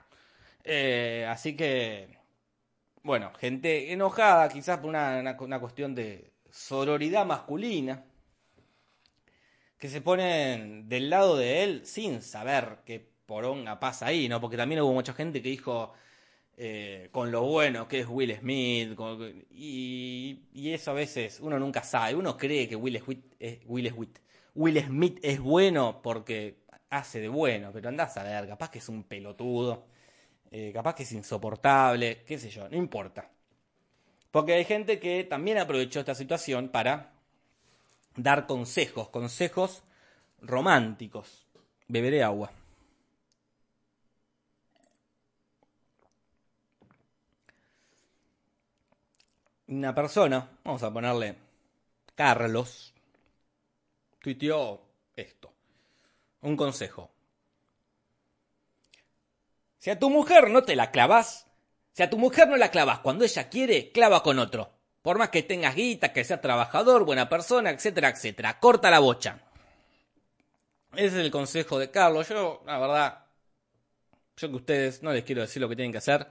[0.64, 2.16] Eh, así que,
[3.02, 8.04] bueno, gente enojada quizás por una, una, cuestión de sororidad masculina,
[9.76, 14.40] que se ponen del lado de él sin saber que poronga pasa ahí, ¿no?
[14.40, 15.92] Porque también hubo mucha gente que dijo
[16.56, 18.98] eh, con lo bueno que es Will Smith,
[19.50, 24.18] y, eso a veces uno nunca sabe, uno cree que Will Smith, es, Will Smith,
[24.54, 28.88] Will Smith es bueno porque hace de bueno, pero andás a ver, capaz que es
[28.88, 29.86] un pelotudo,
[30.50, 33.30] eh, capaz que es insoportable, qué sé yo, no importa.
[34.30, 37.12] Porque hay gente que también aprovechó esta situación para
[38.16, 39.84] dar consejos, consejos
[40.40, 41.46] románticos.
[41.88, 42.50] Beberé agua.
[49.72, 51.36] Una persona, vamos a ponerle
[52.14, 52.92] Carlos,
[54.20, 54.82] tuiteó
[55.16, 55.52] esto.
[56.42, 57.10] Un consejo.
[59.78, 61.46] Si a tu mujer no te la clavas,
[61.92, 64.70] si a tu mujer no la clavas cuando ella quiere, clava con otro.
[65.02, 68.60] Por más que tengas guita, que sea trabajador, buena persona, etcétera, etcétera.
[68.60, 69.40] Corta la bocha.
[70.92, 72.28] Ese es el consejo de Carlos.
[72.28, 73.24] Yo, la verdad,
[74.36, 76.28] yo que ustedes no les quiero decir lo que tienen que hacer.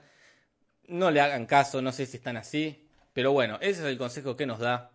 [0.88, 2.88] No le hagan caso, no sé si están así.
[3.12, 4.92] Pero bueno, ese es el consejo que nos da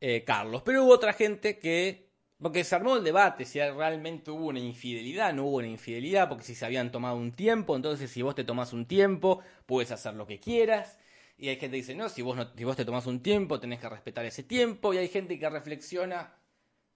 [0.00, 0.62] eh, Carlos.
[0.64, 5.32] Pero hubo otra gente que, porque se armó el debate si realmente hubo una infidelidad,
[5.34, 8.44] no hubo una infidelidad, porque si se habían tomado un tiempo, entonces si vos te
[8.44, 10.98] tomás un tiempo, puedes hacer lo que quieras.
[11.36, 13.60] Y hay gente que dice, no, si vos, no, si vos te tomás un tiempo,
[13.60, 14.92] tenés que respetar ese tiempo.
[14.94, 16.34] Y hay gente que reflexiona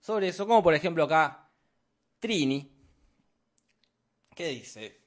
[0.01, 1.49] sobre eso, como por ejemplo acá
[2.19, 2.73] Trini,
[4.35, 5.01] que dice,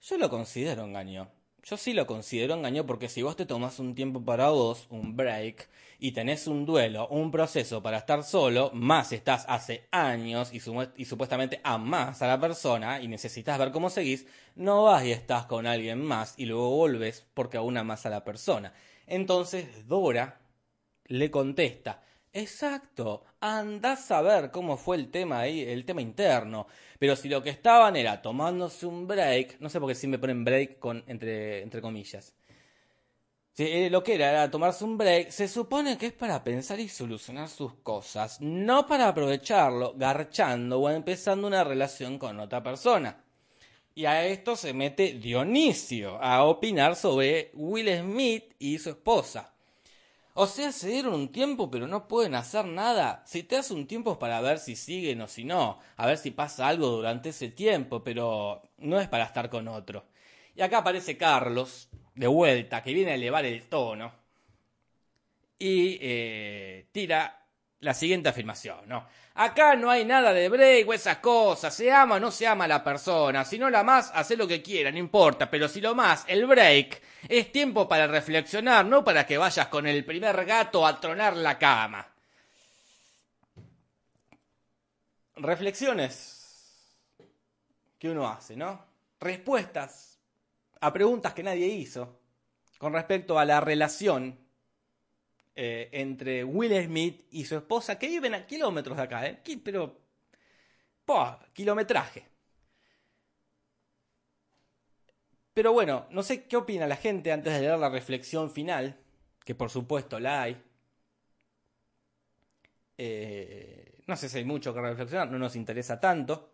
[0.00, 1.35] yo lo considero engaño.
[1.66, 5.16] Yo sí lo considero engaño porque si vos te tomás un tiempo para vos, un
[5.16, 10.60] break, y tenés un duelo, un proceso para estar solo, más estás hace años y,
[10.60, 15.66] supuestamente amás a la persona y necesitas ver cómo seguís, no vas y estás con
[15.66, 18.72] alguien más y luego volves porque aún amás a la persona.
[19.08, 20.38] Entonces Dora
[21.06, 22.02] le contesta,
[22.38, 26.66] Exacto, andás a ver cómo fue el tema ahí, el tema interno.
[26.98, 30.18] Pero si lo que estaban era tomándose un break, no sé por qué si me
[30.18, 32.34] ponen break con, entre, entre comillas.
[33.54, 36.78] Si eh, lo que era era tomarse un break, se supone que es para pensar
[36.78, 43.24] y solucionar sus cosas, no para aprovecharlo garchando o empezando una relación con otra persona.
[43.94, 49.55] Y a esto se mete Dionisio a opinar sobre Will Smith y su esposa.
[50.38, 53.22] O sea, se dieron un tiempo pero no pueden hacer nada.
[53.26, 56.18] Si te das un tiempo es para ver si siguen o si no, a ver
[56.18, 60.04] si pasa algo durante ese tiempo, pero no es para estar con otro.
[60.54, 64.12] Y acá aparece Carlos, de vuelta, que viene a elevar el tono
[65.58, 67.45] y eh, tira
[67.80, 69.06] la siguiente afirmación, ¿no?
[69.34, 72.64] Acá no hay nada de break o esas cosas, se ama o no se ama
[72.64, 75.80] a la persona, si no la más, hace lo que quiera, no importa, pero si
[75.80, 80.44] lo más, el break, es tiempo para reflexionar, no para que vayas con el primer
[80.46, 82.08] gato a tronar la cama.
[85.36, 86.96] Reflexiones
[87.98, 88.86] que uno hace, ¿no?
[89.20, 90.18] Respuestas
[90.80, 92.20] a preguntas que nadie hizo
[92.78, 94.45] con respecto a la relación
[95.56, 99.40] eh, entre Will Smith y su esposa, que viven a kilómetros de acá, ¿eh?
[99.64, 99.98] pero...
[101.54, 102.26] kilometraje.
[105.54, 108.98] Pero bueno, no sé qué opina la gente antes de leer la reflexión final,
[109.44, 110.62] que por supuesto la hay.
[112.98, 116.52] Eh, no sé si hay mucho que reflexionar, no nos interesa tanto.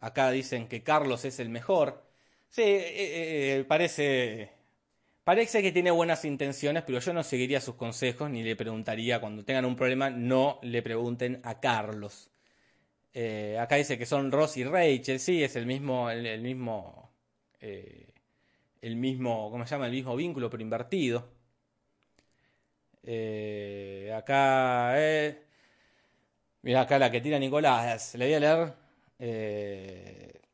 [0.00, 2.04] Acá dicen que Carlos es el mejor.
[2.48, 4.55] Sí, parece
[5.26, 9.44] Parece que tiene buenas intenciones, pero yo no seguiría sus consejos ni le preguntaría, cuando
[9.44, 12.30] tengan un problema, no le pregunten a Carlos.
[13.12, 17.10] Eh, acá dice que son Ross y Rachel, sí, es el mismo, el, mismo,
[17.60, 18.12] eh,
[18.82, 19.86] el mismo, ¿cómo se llama?
[19.86, 21.28] El mismo vínculo, pero invertido.
[23.02, 24.94] Eh, acá,
[26.62, 28.40] mira acá la que tira Nicolás, le voy a
[29.18, 30.45] leer.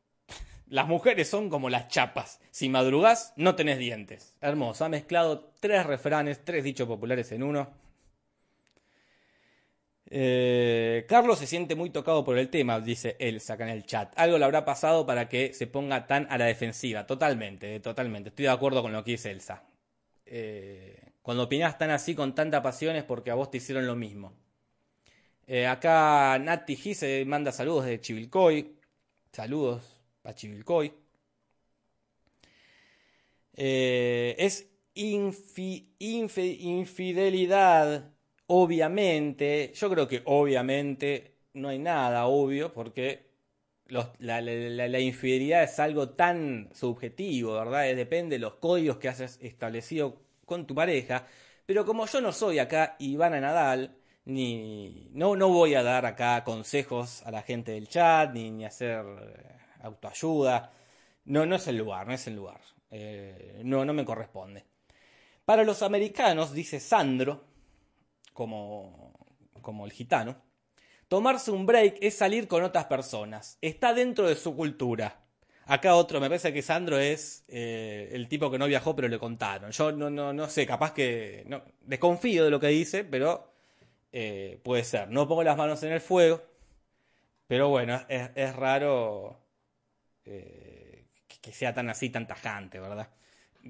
[0.73, 2.39] Las mujeres son como las chapas.
[2.49, 4.35] Si madrugás, no tenés dientes.
[4.41, 4.83] Hermoso.
[4.83, 7.71] Ha mezclado tres refranes, tres dichos populares en uno.
[10.09, 14.13] Eh, Carlos se siente muy tocado por el tema, dice Elsa acá en el chat.
[14.15, 17.05] Algo le habrá pasado para que se ponga tan a la defensiva.
[17.05, 18.29] Totalmente, totalmente.
[18.29, 19.61] Estoy de acuerdo con lo que dice Elsa.
[20.25, 23.95] Eh, cuando opinás tan así con tanta pasión es porque a vos te hicieron lo
[23.95, 24.33] mismo.
[25.45, 28.75] Eh, acá Nati G manda saludos de Chivilcoy.
[29.31, 29.92] Saludos
[30.23, 30.91] Pachivilcoy.
[33.55, 34.67] Eh, es
[35.99, 38.11] infidelidad,
[38.47, 39.71] obviamente.
[39.75, 43.31] Yo creo que obviamente no hay nada obvio porque
[43.87, 47.95] la, infidelidad es algo tan subjetivo, ¿verdad?
[47.95, 51.27] depende de los códigos que has establecido con tu pareja.
[51.65, 56.43] Pero como yo no soy acá Ivana Nadal, ni no, no voy a dar acá
[56.43, 59.05] consejos a la gente del chat, ni, ni hacer
[59.83, 60.71] autoayuda.
[61.25, 62.61] No, no es el lugar, no es el lugar.
[62.91, 64.65] Eh, no, no me corresponde.
[65.45, 67.43] Para los americanos, dice Sandro,
[68.33, 69.13] como,
[69.61, 70.35] como el gitano,
[71.07, 73.57] tomarse un break es salir con otras personas.
[73.61, 75.19] Está dentro de su cultura.
[75.65, 79.19] Acá otro, me parece que Sandro es eh, el tipo que no viajó, pero le
[79.19, 79.71] contaron.
[79.71, 81.43] Yo no, no, no sé, capaz que.
[81.47, 83.53] No, desconfío de lo que dice, pero
[84.11, 85.09] eh, puede ser.
[85.09, 86.41] No pongo las manos en el fuego,
[87.47, 89.42] pero bueno, es, es raro
[90.25, 91.05] eh,
[91.41, 93.09] que sea tan así, tan tajante, ¿verdad?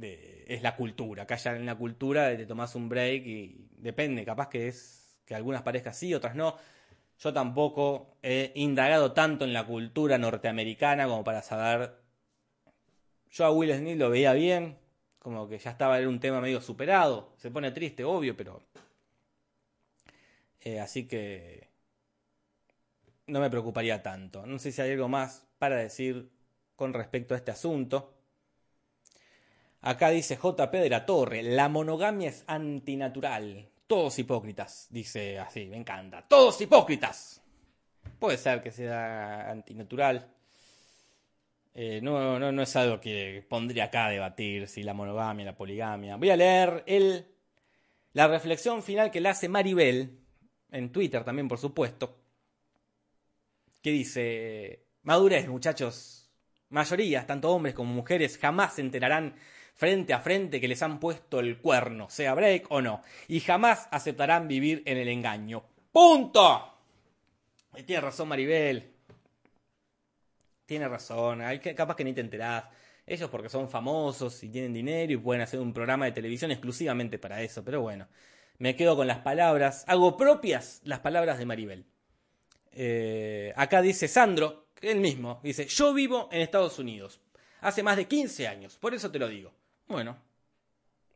[0.01, 1.23] es la cultura.
[1.23, 5.35] Acá ya en la cultura te tomas un break y depende, capaz que es que
[5.35, 6.57] algunas parejas sí, otras no.
[7.19, 11.95] Yo tampoco he indagado tanto en la cultura norteamericana como para saber.
[13.31, 14.77] Yo a Will Smith lo veía bien,
[15.19, 17.33] como que ya estaba en un tema medio superado.
[17.37, 18.61] Se pone triste, obvio, pero.
[20.61, 21.69] Eh, así que.
[23.27, 24.45] No me preocuparía tanto.
[24.45, 26.29] No sé si hay algo más para decir
[26.75, 28.13] con respecto a este asunto.
[29.81, 33.69] Acá dice JP de la Torre, la monogamia es antinatural.
[33.85, 36.25] Todos hipócritas, dice así, me encanta.
[36.27, 37.41] Todos hipócritas.
[38.17, 40.29] Puede ser que sea antinatural.
[41.75, 45.57] Eh, no, no, no es algo que pondría acá a debatir si la monogamia, la
[45.57, 46.15] poligamia.
[46.15, 47.25] Voy a leer el,
[48.13, 50.19] la reflexión final que le hace Maribel,
[50.71, 52.17] en Twitter también, por supuesto,
[53.81, 56.22] que dice, madurez, muchachos,
[56.73, 59.35] mayorías, tanto hombres como mujeres, jamás se enterarán
[59.75, 63.87] frente a frente que les han puesto el cuerno, sea break o no, y jamás
[63.91, 65.63] aceptarán vivir en el engaño.
[65.91, 66.69] ¡Punto!
[67.85, 68.91] tiene razón Maribel.
[70.65, 72.65] Tiene razón, hay que, capaz que ni te enterás.
[73.05, 77.19] Ellos porque son famosos y tienen dinero y pueden hacer un programa de televisión exclusivamente
[77.19, 78.07] para eso, pero bueno,
[78.59, 81.85] me quedo con las palabras, hago propias las palabras de Maribel.
[82.71, 87.19] Eh, acá dice Sandro, él mismo, dice, yo vivo en Estados Unidos,
[87.61, 89.51] hace más de 15 años, por eso te lo digo.
[89.87, 90.17] Bueno,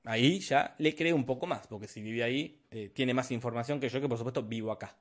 [0.06, 3.80] ahí ya le creo un poco más, porque si vive ahí, eh, tiene más información
[3.80, 4.96] que yo, que por supuesto vivo acá.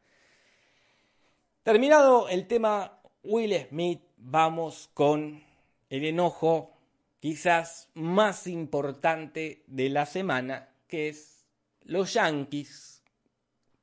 [1.63, 5.43] Terminado el tema Will Smith, vamos con
[5.91, 6.77] el enojo
[7.21, 11.45] quizás más importante de la semana, que es
[11.83, 13.03] los yankees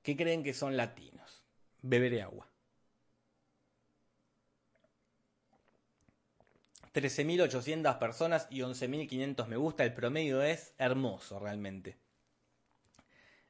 [0.01, 1.43] que creen que son latinos.
[1.81, 2.52] Beberé agua.
[6.93, 9.83] 13.800 personas y 11.500 me gusta.
[9.83, 11.97] El promedio es hermoso realmente.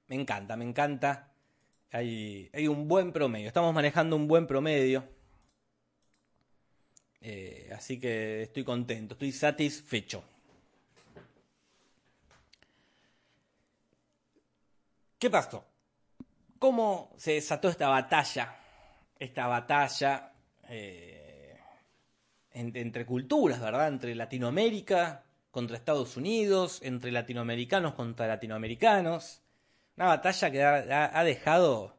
[0.07, 1.33] Me encanta, me encanta.
[1.91, 3.47] Hay, hay un buen promedio.
[3.47, 5.03] Estamos manejando un buen promedio.
[7.25, 10.23] Eh, así que estoy contento, estoy satisfecho.
[15.17, 15.65] ¿Qué pasó?
[16.59, 18.57] ¿Cómo se desató esta batalla?
[19.17, 20.33] Esta batalla
[20.67, 21.22] eh,
[22.53, 23.87] entre culturas, ¿verdad?
[23.87, 29.41] Entre Latinoamérica contra Estados Unidos, entre latinoamericanos contra latinoamericanos.
[29.97, 31.97] Una batalla que ha dejado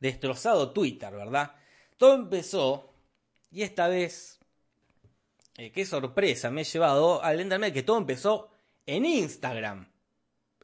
[0.00, 1.52] destrozado Twitter, ¿verdad?
[1.96, 2.94] Todo empezó,
[3.50, 4.38] y esta vez
[5.56, 8.50] eh, qué sorpresa me he llevado al entenderme que todo empezó
[8.86, 9.88] en Instagram.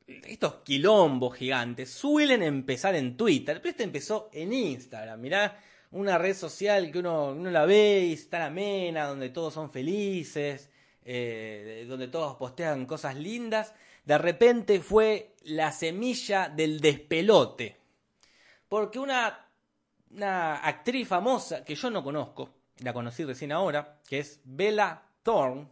[0.07, 5.21] Estos quilombos gigantes suelen empezar en Twitter, pero este empezó en Instagram.
[5.21, 5.63] Mirá,
[5.93, 10.71] una red social que uno, la ve y está amena, donde todos son felices,
[11.05, 13.75] eh, donde todos postean cosas lindas.
[14.05, 17.77] De repente fue la semilla del despelote.
[18.69, 19.49] Porque una,
[20.11, 25.67] una actriz famosa que yo no conozco, la conocí recién ahora, que es Bella Thorne.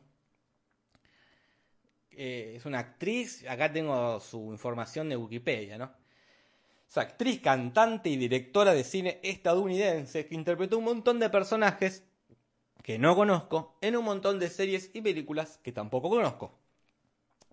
[2.10, 5.92] Eh, es una actriz, acá tengo su información de Wikipedia, ¿no?
[6.88, 12.04] Es actriz, cantante y directora de cine estadounidense que interpretó un montón de personajes
[12.82, 16.58] que no conozco en un montón de series y películas que tampoco conozco.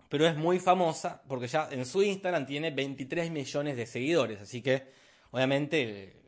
[0.08, 4.62] Pero es muy famosa porque ya en su Instagram tiene 23 millones de seguidores, así
[4.62, 4.84] que
[5.32, 6.22] obviamente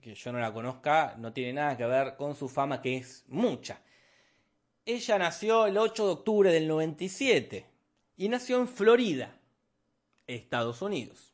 [0.00, 3.24] que yo no la conozca no tiene nada que ver con su fama, que es
[3.28, 3.80] mucha.
[4.84, 7.66] Ella nació el 8 de octubre del 97
[8.16, 9.36] y nació en Florida,
[10.26, 11.31] Estados Unidos.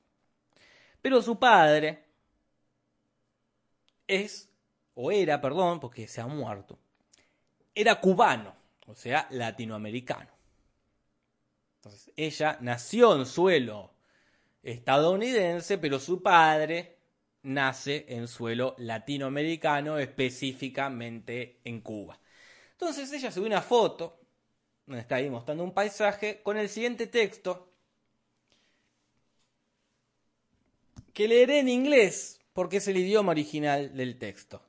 [1.03, 2.05] Pero su padre
[4.07, 4.51] es,
[4.94, 6.78] o era, perdón, porque se ha muerto,
[7.74, 8.55] era cubano,
[8.86, 10.30] o sea, latinoamericano.
[11.76, 13.92] Entonces, ella nació en suelo
[14.62, 16.99] estadounidense, pero su padre
[17.42, 22.18] nace en suelo latinoamericano, específicamente en Cuba.
[22.72, 24.20] Entonces ella subió una foto,
[24.86, 27.72] donde está ahí mostrando un paisaje, con el siguiente texto,
[31.19, 34.62] que leeré en inglés, porque es el idioma original del texto.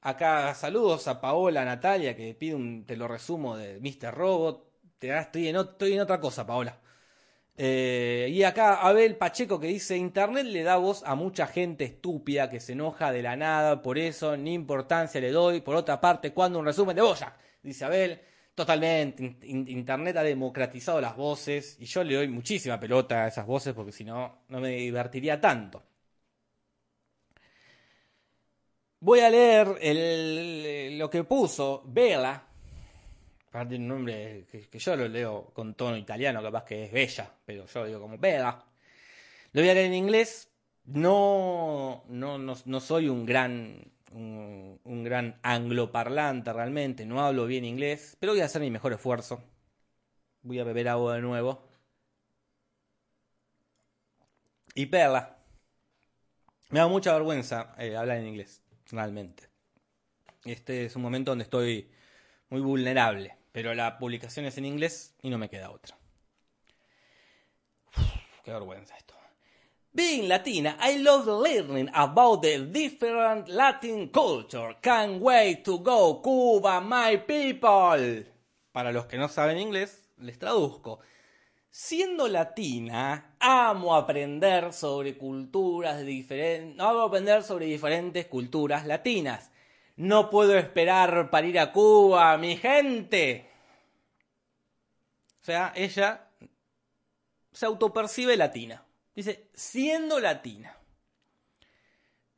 [0.00, 4.14] Acá saludos a Paola, Natalia, que pide un, te lo resumo de Mr.
[4.14, 4.70] Robot.
[4.98, 6.80] Te, estoy, en, en otra cosa, Paola.
[7.58, 12.48] Eh, y acá Abel Pacheco que dice, Internet le da voz a mucha gente estúpida
[12.48, 15.60] que se enoja de la nada, por eso ni importancia le doy.
[15.60, 18.22] Por otra parte, cuando un resumen de Boyac, dice Abel,
[18.56, 23.74] totalmente, Internet ha democratizado las voces y yo le doy muchísima pelota a esas voces
[23.74, 25.84] porque si no, no me divertiría tanto.
[28.98, 29.68] Voy a leer
[30.98, 32.42] lo que puso Vela
[33.64, 37.66] de un nombre que, yo lo leo con tono italiano, capaz que es Bella, pero
[37.66, 38.62] yo lo digo como Bella.
[39.52, 40.50] Lo voy a leer en inglés.
[40.84, 43.82] No, no, no, soy un gran,
[44.16, 49.42] un, gran angloparlante realmente, no hablo bien inglés, pero voy a hacer mi mejor esfuerzo.
[50.42, 51.68] Voy a beber agua de nuevo.
[54.74, 55.38] Y perla.
[56.70, 59.44] Me da mucha vergüenza eh, hablar en inglés, realmente.
[60.44, 61.90] Este es un momento donde estoy
[62.50, 65.96] muy vulnerable pero la publicación es en inglés y no me queda otra.
[68.44, 68.94] qué vergüenza.
[69.96, 74.76] Being Latina, I love learning about the different Latin culture.
[74.82, 78.26] Can't wait to go Cuba, my people.
[78.72, 80.98] Para los que no saben inglés, les traduzco.
[81.70, 89.50] Siendo latina, amo aprender sobre culturas diferentes, amo aprender sobre diferentes culturas latinas.
[89.96, 93.48] no puedo esperar para ir a Cuba, mi gente.
[95.40, 96.28] O sea, ella
[97.52, 98.85] se autopercibe latina.
[99.16, 100.76] Dice, siendo latina.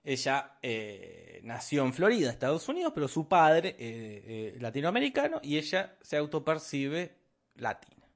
[0.04, 5.96] Ella eh, nació en Florida, Estados Unidos, pero su padre eh, eh, latinoamericano y ella
[6.00, 7.16] se autopercibe
[7.56, 8.06] latina.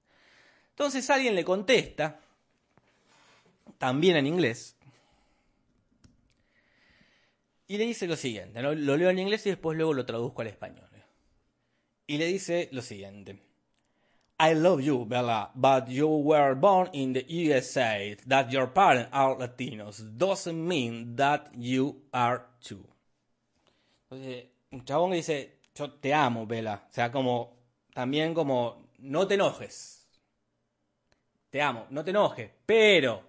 [0.70, 2.20] Entonces alguien le contesta,
[3.76, 4.76] también en inglés,
[7.66, 10.48] y le dice lo siguiente, lo, leo en inglés y después luego lo traduzco al
[10.48, 10.88] español.
[12.06, 13.38] Y le dice lo siguiente.
[14.44, 18.16] I love you, Bella, but you were born in the USA.
[18.26, 22.84] That your parents are Latinos doesn't mean that you are too.
[24.10, 26.82] Entonces, un chabón le dice, yo te amo, Bella.
[26.90, 27.56] O sea, como,
[27.94, 30.08] también como, no te enojes.
[31.48, 32.50] Te amo, no te enojes.
[32.66, 33.22] Pero,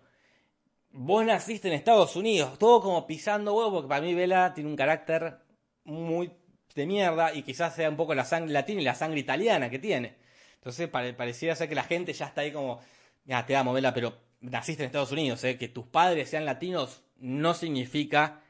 [0.89, 4.76] vos naciste en Estados Unidos, todo como pisando huevo, porque para mí Vela tiene un
[4.76, 5.38] carácter
[5.84, 6.32] muy
[6.74, 9.78] de mierda y quizás sea un poco la sangre latina y la sangre italiana que
[9.78, 10.22] tiene.
[10.64, 12.80] Entonces parecía ser que la gente ya está ahí como,
[13.26, 15.57] ya te amo Vela, pero naciste en Estados Unidos, ¿eh?
[15.57, 18.41] que tus padres sean latinos no significa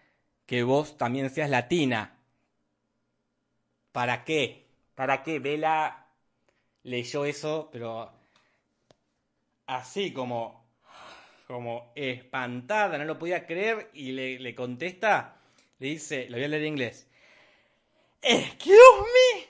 [0.45, 2.19] que vos también seas latina.
[3.91, 4.67] ¿Para qué?
[4.93, 5.39] ¿Para qué?
[5.39, 6.05] Vela
[6.83, 8.11] leyó eso, pero
[9.65, 10.63] así como
[11.47, 15.41] como espantada, no lo podía creer y le, contesta,
[15.79, 17.07] le dice, lo voy a leer en inglés.
[18.21, 19.47] Excuse me,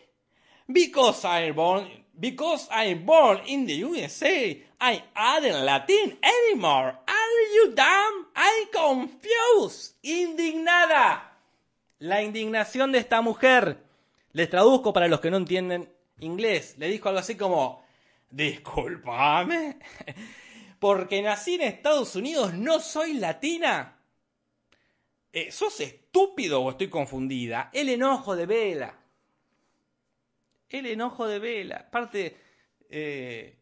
[0.68, 6.96] because I'm born, because I'm born in the USA, I aren't Latin anymore.
[7.08, 8.28] Are you dumb?
[8.36, 9.96] I'm confused.
[10.04, 11.32] Indignada.
[12.00, 13.78] La indignación de esta mujer.
[14.34, 15.90] Les traduzco para los que no entienden
[16.20, 16.76] inglés.
[16.78, 17.84] Le dijo algo así como,
[18.30, 19.78] discúlpame
[20.80, 24.00] porque nací en Estados Unidos, no soy latina.
[25.32, 27.70] Eh, ¿Sos estúpido o estoy confundida?
[27.74, 29.03] El enojo de Vela.
[30.74, 31.86] El enojo de Vela.
[31.88, 32.36] Aparte,
[32.90, 33.60] eh,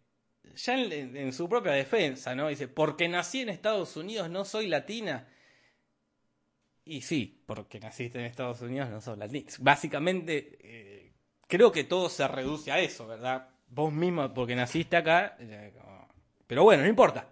[0.55, 2.47] ya en, su propia defensa, ¿no?
[2.47, 5.27] Dice, porque nací en Estados Unidos, no soy latina.
[6.85, 9.45] Y sí, porque naciste en Estados Unidos, no sos latina.
[9.59, 11.13] Básicamente, eh,
[11.47, 13.49] creo que todo se reduce a eso, ¿verdad?
[13.67, 15.37] Vos mismo, porque naciste acá,
[16.47, 17.27] pero bueno, no importa.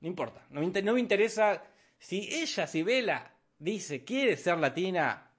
[0.00, 0.46] No importa.
[0.50, 1.64] No me, interesa.
[1.98, 5.32] Si ella, si Vela dice quiere ser latina,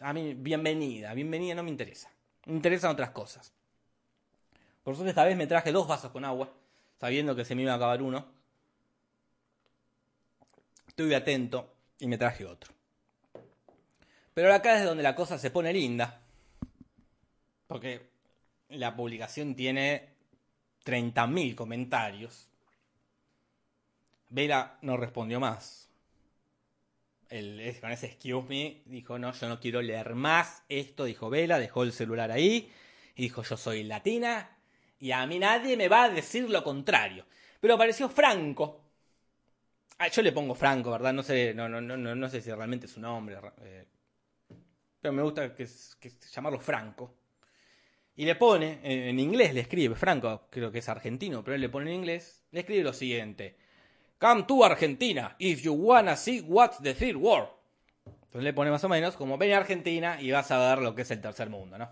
[0.00, 1.12] a mí, bienvenida.
[1.12, 2.10] Bienvenida no me interesa.
[2.48, 3.52] Interesan otras cosas.
[4.82, 6.50] Por suerte, esta vez me traje dos vasos con agua,
[6.98, 8.26] sabiendo que se me iba a acabar uno.
[10.86, 12.72] Estuve atento y me traje otro.
[14.32, 16.20] Pero acá es donde la cosa se pone linda.
[17.66, 18.08] Porque
[18.70, 20.08] la publicación tiene
[20.84, 22.48] 30.000 comentarios.
[24.30, 25.87] Vela no respondió más.
[27.28, 31.82] Con ese excuse me dijo, no, yo no quiero leer más esto, dijo Vela, dejó
[31.82, 32.72] el celular ahí
[33.14, 34.56] y dijo, yo soy latina
[34.98, 37.26] y a mí nadie me va a decir lo contrario.
[37.60, 38.84] Pero apareció Franco.
[39.98, 41.12] Ah, yo le pongo Franco, ¿verdad?
[41.12, 43.38] No sé, no, no, no, no sé si realmente es su nombre.
[43.62, 43.84] Eh,
[45.00, 45.68] pero me gusta que,
[46.32, 47.14] llamarlo Franco.
[48.16, 51.68] Y le pone, en inglés le escribe, Franco creo que es argentino, pero él le
[51.68, 53.56] pone en inglés, le escribe lo siguiente.
[54.18, 57.48] Come to Argentina if you wanna see what's the third world.
[58.04, 60.94] Entonces le pone más o menos como ven a Argentina y vas a ver lo
[60.94, 61.88] que es el tercer mundo, ¿no?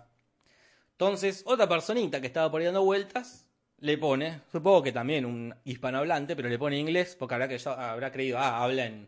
[0.91, 3.47] Entonces, otra personita que estaba por ahí dando vueltas
[3.79, 8.63] le pone, supongo que también un hispanohablante, pero le pone inglés, porque habrá, creído, ah,
[8.63, 9.07] habla en,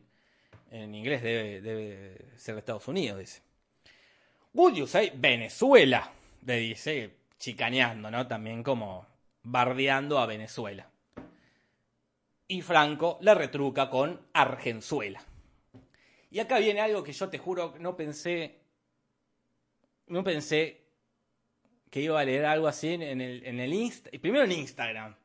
[0.72, 3.42] en inglés, debe, debe, ser de Estados Unidos, dice.
[4.54, 6.12] Would you say Venezuela?
[6.46, 8.28] Le dice, chicaneando, ¿no?
[8.28, 9.06] También como
[9.44, 10.89] bardeando a Venezuela
[12.50, 15.24] y Franco la retruca con Argenzuela.
[16.32, 18.60] Y acá viene algo que yo te juro no pensé,
[20.08, 20.82] no pensé
[21.90, 25.16] que iba a leer algo así en el, en el primero en Instagram.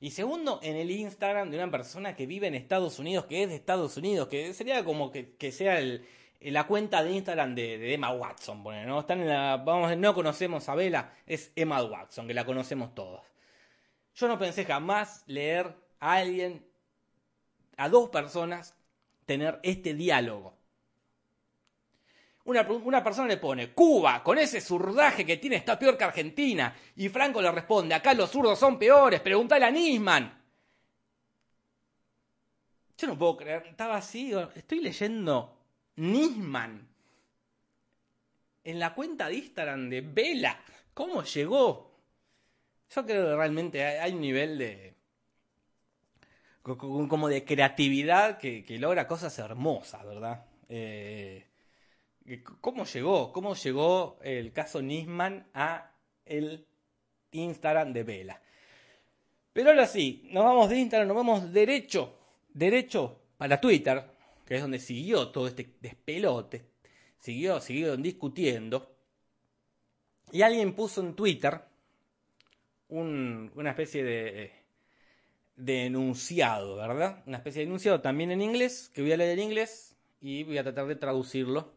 [0.00, 3.48] Y segundo, en el Instagram de una persona que vive en Estados Unidos, que es
[3.48, 5.80] de Estados Unidos, que sería como que, sea
[6.40, 9.00] la cuenta de Instagram de, Emma Watson, ¿no?
[9.00, 13.22] Están en la, vamos, no conocemos a Bella, es Emma Watson, que la conocemos todos.
[14.14, 16.62] Yo no pensé jamás leer a alguien,
[17.78, 18.74] a dos personas,
[19.24, 20.54] tener este diálogo.
[22.44, 26.76] Una, persona le pone, Cuba, con ese zurdaje que tiene está peor que Argentina.
[26.96, 30.42] Y Franco le responde, acá los zurdos son peores, pregúntale a Nisman.
[32.98, 35.56] Yo no puedo creer, estaba así, estoy leyendo
[35.96, 36.86] Nisman
[38.62, 40.60] en la cuenta de Instagram de Vela.
[40.92, 41.98] ¿Cómo llegó?
[42.94, 44.93] Yo creo que realmente hay un nivel de,
[46.64, 50.46] como de creatividad que, logra cosas hermosas, ¿verdad?
[50.70, 51.46] Eh,
[52.62, 53.32] ¿Cómo llegó?
[53.32, 55.92] ¿Cómo llegó el caso Nisman a
[56.24, 56.66] el
[57.32, 58.42] Instagram de Vela?
[59.52, 64.02] Pero ahora sí, nos vamos de Instagram, nos vamos derecho, derecho para Twitter,
[64.46, 66.64] que es donde siguió todo este despelote,
[67.18, 68.96] siguió, siguieron discutiendo,
[70.32, 71.60] y alguien puso en Twitter
[72.88, 74.63] una especie de,
[75.56, 77.22] de enunciado, ¿verdad?
[77.26, 80.58] Una especie de enunciado también en inglés, que voy a leer en inglés y voy
[80.58, 81.72] a tratar de traducirlo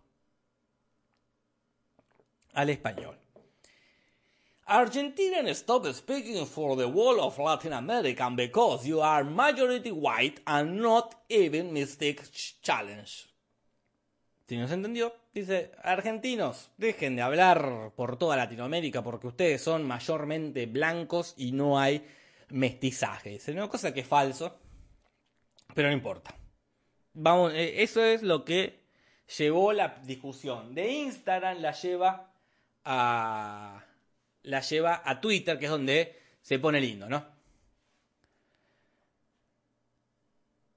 [2.53, 3.17] al español.
[4.65, 10.81] Argentinians stop speaking for the whole of Latin America because you are majority white and
[10.81, 12.21] not even mistake
[12.61, 13.29] challenge.
[14.45, 19.85] Si no se entendió, dice, argentinos, dejen de hablar por toda Latinoamérica porque ustedes son
[19.85, 22.05] mayormente blancos y no hay
[22.49, 23.35] mestizaje.
[23.35, 24.59] Es una cosa que es falso,
[25.73, 26.35] pero no importa.
[27.13, 28.83] Vamos, eh, eso es lo que
[29.37, 32.33] llevó la discusión de Instagram, la lleva
[32.85, 33.83] a
[34.43, 37.25] la lleva a Twitter, que es donde se pone lindo, ¿no?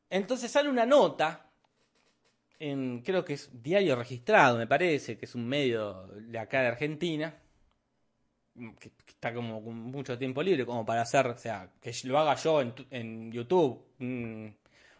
[0.08, 1.52] Entonces sale una nota,
[2.58, 6.68] en, creo que es diario registrado, me parece, que es un medio de acá de
[6.68, 7.40] Argentina,
[8.78, 12.34] que está como con mucho tiempo libre, como para hacer, o sea, que lo haga
[12.36, 14.54] yo en, YouTube, un,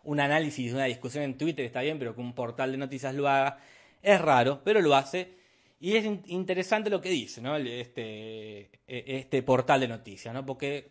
[0.05, 3.29] un análisis, una discusión en Twitter está bien, pero que un portal de noticias lo
[3.29, 3.59] haga,
[4.03, 5.41] es raro, pero lo hace
[5.81, 7.57] y es interesante lo que dice, ¿no?
[7.57, 10.45] Este, e, este portal de noticias, ¿no?
[10.45, 10.91] Porque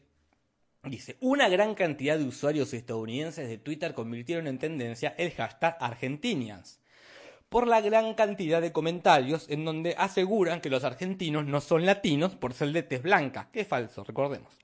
[0.84, 6.82] dice, una gran cantidad de usuarios estadounidenses de Twitter convirtieron en tendencia el hashtag Argentinians
[7.50, 12.36] por la gran cantidad de comentarios en donde aseguran que los argentinos no son latinos
[12.36, 14.58] por ser de tez blanca, que falso, recordemos.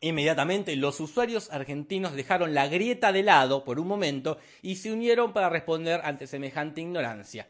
[0.00, 5.32] Inmediatamente los usuarios argentinos dejaron la grieta de lado por un momento y se unieron
[5.32, 7.48] para responder ante semejante ignorancia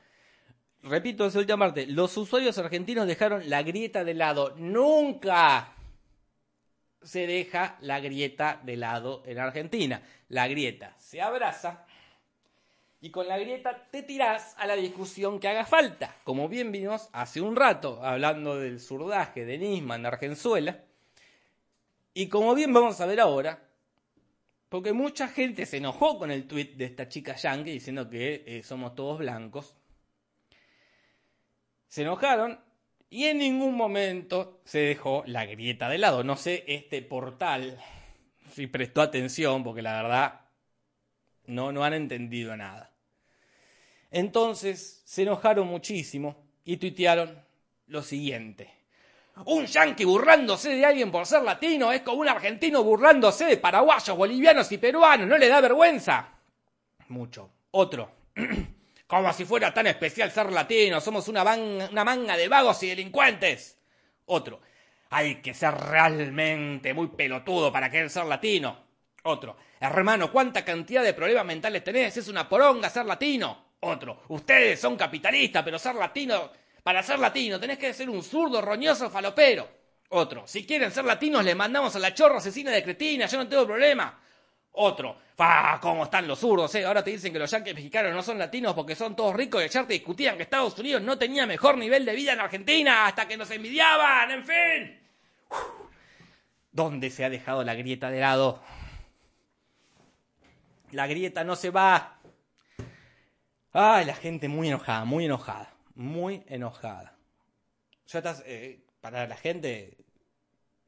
[0.88, 4.54] repito esa última parte, los usuarios argentinos dejaron la grieta de lado.
[4.56, 5.72] Nunca
[7.02, 10.02] se deja la grieta de lado en Argentina.
[10.28, 11.85] La grieta se abraza
[13.06, 16.16] y con la grieta te tirás a la discusión que haga falta.
[16.24, 20.82] Como bien vimos hace un rato hablando del surdaje de Nisman Argenzuela.
[22.14, 23.62] Y como bien vamos a ver ahora,
[24.68, 28.64] porque mucha gente se enojó con el tweet de esta chica yankee diciendo que eh,
[28.64, 29.76] somos todos blancos
[31.86, 32.58] se enojaron
[33.08, 36.24] y en ningún momento se dejó la grieta de lado.
[36.24, 37.78] No sé este portal
[38.50, 40.40] si prestó atención porque la verdad
[41.46, 42.95] no, no han entendido nada.
[44.16, 47.38] Entonces se enojaron muchísimo y tuitearon
[47.88, 48.72] lo siguiente.
[49.44, 54.16] Un yanqui burlándose de alguien por ser latino es como un argentino burlándose de paraguayos,
[54.16, 55.28] bolivianos y peruanos.
[55.28, 56.30] ¿No le da vergüenza?
[57.08, 57.50] Mucho.
[57.72, 58.10] Otro.
[59.06, 63.78] Como si fuera tan especial ser latino, somos una, una manga de vagos y delincuentes.
[64.24, 64.60] Otro,
[65.10, 68.78] hay que ser realmente muy pelotudo para querer ser latino.
[69.24, 72.16] Otro, hermano, ¿cuánta cantidad de problemas mentales tenés?
[72.16, 73.65] Es una poronga ser latino.
[73.80, 76.50] Otro, ustedes son capitalistas, pero ser latino,
[76.82, 79.68] para ser latino tenés que ser un zurdo, roñoso, falopero.
[80.10, 83.48] Otro, si quieren ser latinos, les mandamos a la chorra asesina de Cretina, yo no
[83.48, 84.20] tengo problema.
[84.78, 85.78] Otro, ¡fa!
[85.80, 86.74] ¿Cómo están los zurdos?
[86.74, 86.84] Eh?
[86.84, 89.64] Ahora te dicen que los yanquis mexicanos no son latinos porque son todos ricos y
[89.64, 93.26] ayer te discutían que Estados Unidos no tenía mejor nivel de vida en Argentina hasta
[93.26, 95.00] que nos envidiaban, en fin.
[96.70, 98.62] ¿Dónde se ha dejado la grieta de lado?
[100.92, 102.15] La grieta no se va.
[103.78, 107.14] Ay, la gente muy enojada, muy enojada, muy enojada.
[108.06, 109.98] Ya estás, eh, para la gente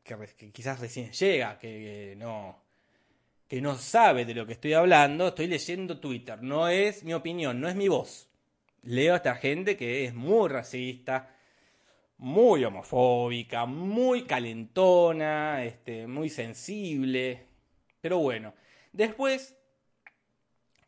[0.03, 0.17] que,
[0.53, 2.63] quizás recién llega, que no
[3.47, 6.43] que no sabe de lo que estoy hablando, estoy leyendo Twitter.
[6.43, 8.31] No es mi opinión, no es mi voz.
[8.85, 11.37] Leo a esta gente que es muy racista,
[12.17, 17.49] muy homofóbica, muy calentona, este, muy sensible.
[18.01, 18.55] Pero bueno,
[18.95, 19.59] después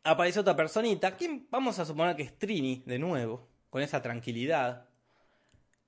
[0.03, 1.47] aparece otra personita, ¿quién?
[1.49, 4.87] vamos a suponer que es Trini, de nuevo, con esa tranquilidad,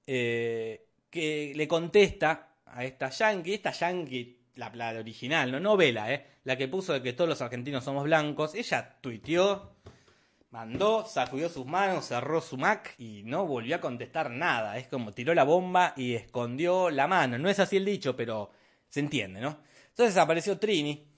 [0.06, 3.54] eh, que le contesta a esta yankee.
[3.54, 6.26] Esta yankee la, la, original, no novela, ¿eh?
[6.44, 9.76] la que puso de que todos los argentinos somos blancos, ella tuiteó,
[10.52, 14.78] mandó, sacudió sus manos, cerró su Mac y no volvió a contestar nada.
[14.78, 17.38] Es como tiró la bomba y escondió la mano.
[17.40, 18.52] No es así el dicho, pero
[18.88, 19.60] se entiende, ¿no?
[19.90, 21.13] Entonces apareció Trini.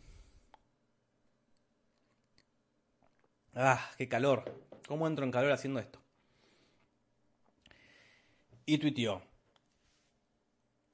[3.56, 4.44] Ah, qué calor.
[4.86, 6.00] ¿Cómo entro en calor haciendo esto?
[8.66, 9.22] Y tuiteó.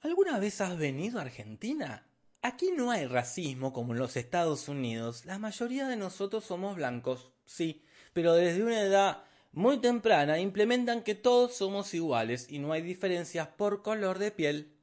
[0.02, 2.08] ¿Alguna vez has venido a Argentina?
[2.44, 5.26] Aquí no hay racismo como en los Estados Unidos.
[5.26, 7.84] La mayoría de nosotros somos blancos, sí,
[8.14, 13.48] pero desde una edad muy temprana implementan que todos somos iguales y no hay diferencias
[13.48, 14.76] por color de piel.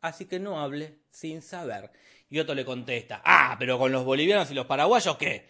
[0.00, 1.90] Así que no hable sin saber.
[2.28, 5.48] Y otro le contesta, ah, pero con los bolivianos y los paraguayos, ¿qué?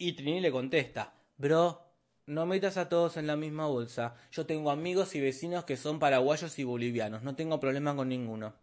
[0.00, 1.78] Y Trini le contesta, bro,
[2.24, 4.16] no metas a todos en la misma bolsa.
[4.32, 7.22] Yo tengo amigos y vecinos que son paraguayos y bolivianos.
[7.22, 8.54] No tengo problema con ninguno.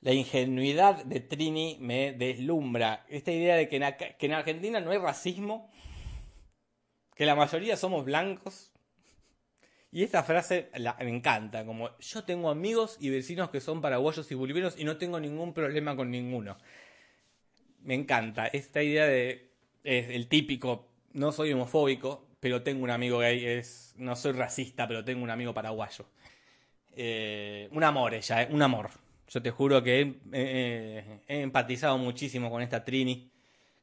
[0.00, 3.04] La ingenuidad de Trini me deslumbra.
[3.08, 5.72] Esta idea de que en, Argentina no hay racismo,
[7.16, 8.70] que la mayoría somos blancos.
[9.90, 10.70] Y esta frase
[11.00, 14.98] me encanta, como yo tengo amigos y vecinos que son paraguayos y bolivianos y no
[14.98, 16.58] tengo ningún problema con ninguno.
[17.84, 19.50] Me encanta esta idea de
[19.84, 24.86] es el típico no soy homofóbico, pero tengo un amigo gay, es, no soy racista,
[24.86, 26.06] pero tengo un amigo paraguayo.
[26.96, 28.90] Eh, un amor ella, eh, un amor.
[29.28, 33.30] Yo te juro que he, empatizado muchísimo con esta Trini,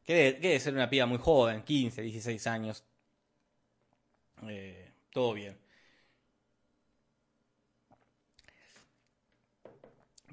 [0.03, 2.83] que debe, ser una piba muy joven, 15, 16 años.
[4.47, 5.57] Eh, todo bien.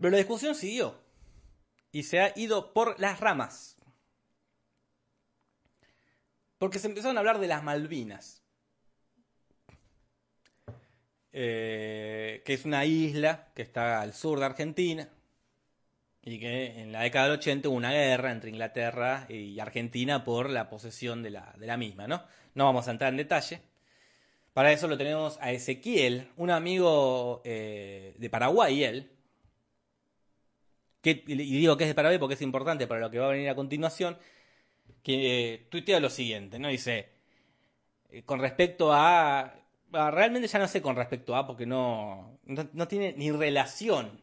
[0.00, 1.07] Pero la discusión siguió
[1.92, 3.76] y se ha ido por las ramas.
[6.58, 8.42] Porque se empezaron a hablar de las Malvinas.
[11.32, 15.08] Eh, que es una isla que está al sur de Argentina
[16.22, 20.50] y que en la década del 80 hubo una guerra entre Inglaterra y Argentina por
[20.50, 22.24] la posesión de la, de la misma, ¿no?
[22.54, 23.60] No vamos a entrar en detalle.
[24.52, 29.12] Para eso lo tenemos a Ezequiel, un amigo eh, de Paraguay, él,
[31.00, 33.32] que, y digo que es de Paraguay porque es importante para lo que va a
[33.32, 34.18] venir a continuación,
[35.02, 36.68] que eh, tuitea lo siguiente, ¿no?
[36.68, 37.08] Dice,
[38.10, 39.54] eh, con respecto a,
[39.90, 44.20] Realmente ya no sé con respecto a, porque no, no, tiene ni relación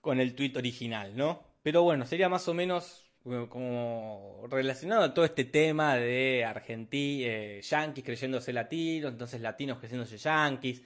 [0.00, 1.42] con el tuit original, ¿no?
[1.62, 7.60] Pero bueno, sería más o menos eh, como relacionado a todo este tema de Argentina,
[7.60, 10.82] yanquis creyéndose latinos, entonces latinos creyéndose yanquis.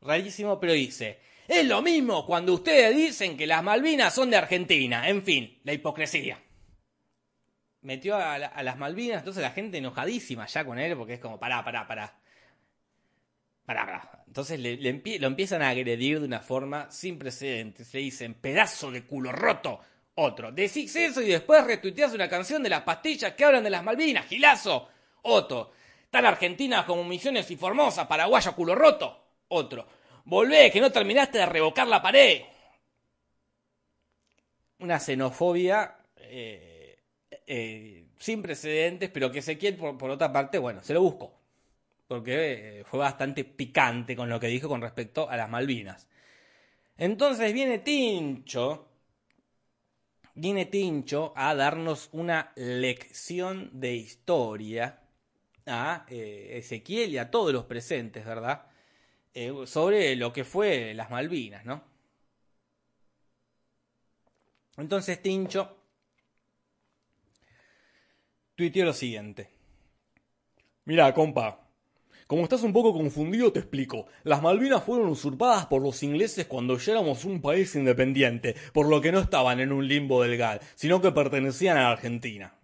[0.00, 5.08] Rarísimo, pero dice, es lo mismo cuando ustedes dicen que las Malvinas son de Argentina.
[5.08, 6.38] En fin, la hipocresía
[7.82, 11.62] metió a, las Malvinas, entonces la gente enojadísima ya con él, porque es como, pará,
[11.64, 12.18] pará, pará.
[13.66, 14.24] Pará, pará.
[14.26, 17.92] Entonces le, lo empiezan a agredir de una forma sin precedentes.
[17.92, 19.80] Le dicen, pedazo de culo roto.
[20.14, 23.82] Otro, decís eso y después retuiteas una canción de las pastillas que hablan de las
[23.82, 24.88] Malvinas, gilazo.
[25.22, 25.72] Otro,
[26.10, 29.18] tan Argentina como Misiones y Formosa, paraguayo culo roto.
[29.48, 29.86] Otro,
[30.24, 32.42] volvé, que no terminaste de revocar la pared.
[34.78, 36.98] Una xenofobia eh,
[37.46, 41.40] eh, sin precedentes, pero que Ezequiel, por, por otra parte, bueno, se lo buscó.
[42.08, 46.08] Porque eh, fue bastante picante con lo que dijo con respecto a las Malvinas.
[46.96, 48.88] Entonces viene Tincho,
[50.34, 55.00] viene Tincho a darnos una lección de historia
[55.66, 58.71] a Ezequiel y a todos los presentes, ¿verdad?
[59.66, 61.82] Sobre lo que fue las Malvinas, ¿no?
[64.76, 65.76] Entonces Tincho
[68.54, 69.50] tuiteó lo siguiente.
[70.84, 71.62] Mira, compa,
[72.26, 74.06] como estás un poco confundido, te explico.
[74.24, 79.00] Las Malvinas fueron usurpadas por los ingleses cuando ya éramos un país independiente, por lo
[79.00, 82.58] que no estaban en un limbo del GAL, sino que pertenecían a Argentina.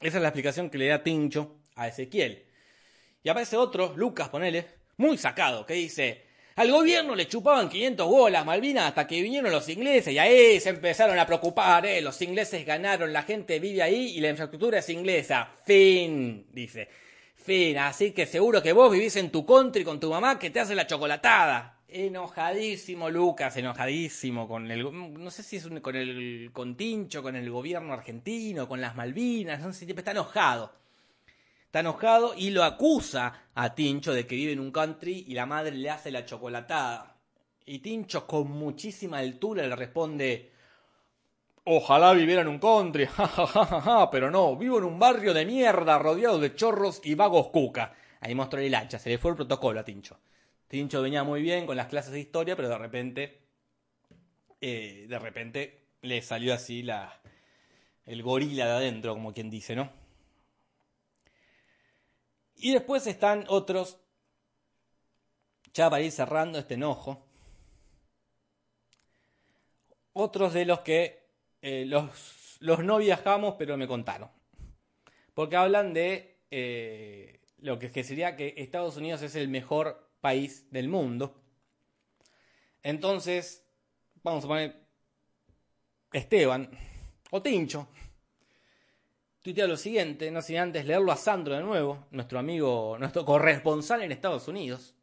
[0.00, 2.46] Esa es la explicación que le da Tincho a Ezequiel.
[3.22, 6.22] Y aparece otro, Lucas, ponele, muy sacado, que dice,
[6.56, 10.68] al gobierno le chupaban 500 bolas Malvinas hasta que vinieron los ingleses y ahí se
[10.68, 12.02] empezaron a preocupar, ¿eh?
[12.02, 15.48] Los ingleses ganaron, la gente vive ahí y la infraestructura es inglesa.
[15.64, 16.88] Fin, dice.
[17.34, 20.60] Fin, así que seguro que vos vivís en tu country con tu mamá que te
[20.60, 21.78] hace la chocolatada.
[21.88, 27.50] Enojadísimo Lucas, enojadísimo con el no sé si es con el con Tincho, con el
[27.50, 30.72] gobierno argentino, con las Malvinas, no sé si está enojado.
[31.70, 35.46] Está enojado y lo acusa a Tincho de que vive en un country y la
[35.46, 37.16] madre le hace la chocolatada.
[37.64, 40.50] Y Tincho con muchísima altura le responde,
[41.62, 43.08] Ojalá viviera en un country,
[44.10, 47.94] pero no, vivo en un barrio de mierda rodeado de chorros y vagos cuca.
[48.18, 50.18] Ahí mostró el hacha, se le fue el protocolo a Tincho.
[50.66, 53.42] Tincho venía muy bien con las clases de historia, pero de repente,
[54.60, 57.20] eh, de repente le salió así la,
[58.06, 59.99] el gorila de adentro, como quien dice, ¿no?
[62.62, 63.98] Y después están otros,
[65.72, 67.26] ya para ir cerrando este enojo,
[70.12, 71.26] otros de los que
[71.62, 74.30] eh, los, no viajamos pero me contaron.
[75.32, 80.70] Porque hablan de eh, lo que, que sería que Estados Unidos es el mejor país
[80.70, 81.40] del mundo.
[82.82, 83.66] Entonces,
[84.22, 84.86] vamos a poner
[86.12, 86.70] Esteban
[87.30, 87.88] o Tincho
[89.42, 94.02] tuitea lo siguiente, no sin antes leerlo a Sandro de nuevo, nuestro amigo, nuestro corresponsal
[94.02, 94.94] en Estados Unidos,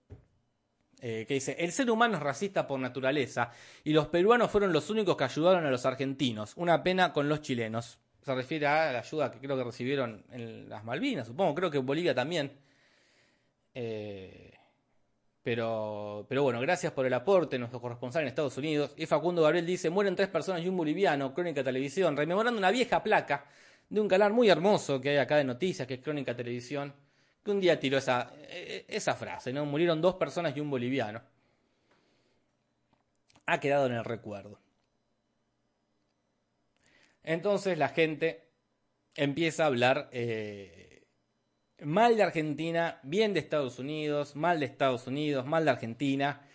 [1.02, 3.52] eh, que dice, el ser humano es racista por naturaleza
[3.84, 7.42] y los peruanos fueron los únicos que ayudaron a los argentinos, una pena con los
[7.42, 8.00] chilenos.
[8.22, 11.78] Se refiere a la ayuda que creo que recibieron en las Malvinas, supongo, creo que
[11.78, 12.52] en Bolivia también.
[13.74, 14.54] Eh,
[15.42, 18.94] pero, pero bueno, gracias por el aporte, nuestro corresponsal en Estados Unidos.
[18.98, 23.02] Y Facundo Gabriel dice, mueren tres personas y un boliviano, Crónica Televisión, rememorando una vieja
[23.02, 23.46] placa
[23.90, 26.94] de un canal muy hermoso que hay acá de noticias, que es Crónica Televisión,
[27.44, 29.66] que un día tiró esa, e, e, esa frase, ¿no?
[29.66, 31.22] Murieron dos personas y un boliviano.
[33.46, 34.60] Ha quedado en el recuerdo.
[37.24, 38.48] Entonces la gente
[39.16, 41.06] empieza a hablar eh,
[41.82, 46.48] mal de Argentina, bien de Estados Unidos, mal de Estados Unidos, mal de Argentina.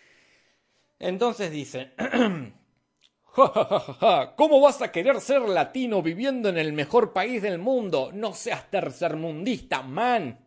[0.99, 1.93] Entonces dicen,
[3.33, 8.11] ¿Cómo vas a querer ser latino viviendo en el mejor país del mundo?
[8.13, 10.37] No seas tercermundista, man.